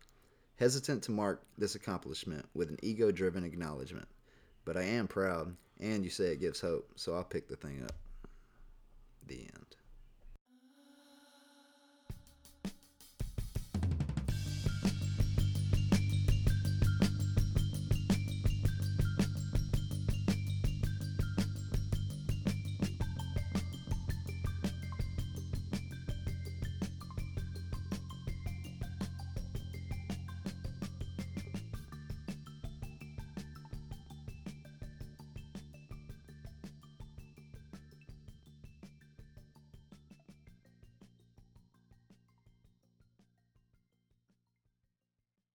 Hesitant 0.57 1.05
to 1.05 1.13
mark 1.13 1.45
this 1.57 1.77
accomplishment 1.77 2.47
with 2.53 2.69
an 2.69 2.79
ego 2.83 3.13
driven 3.13 3.45
acknowledgement. 3.45 4.09
But 4.65 4.77
I 4.77 4.83
am 4.83 5.07
proud, 5.07 5.55
and 5.79 6.03
you 6.03 6.11
say 6.11 6.33
it 6.33 6.41
gives 6.41 6.61
hope, 6.61 6.91
so 6.97 7.15
I'll 7.15 7.23
pick 7.23 7.47
the 7.47 7.55
thing 7.55 7.85
up. 7.85 7.95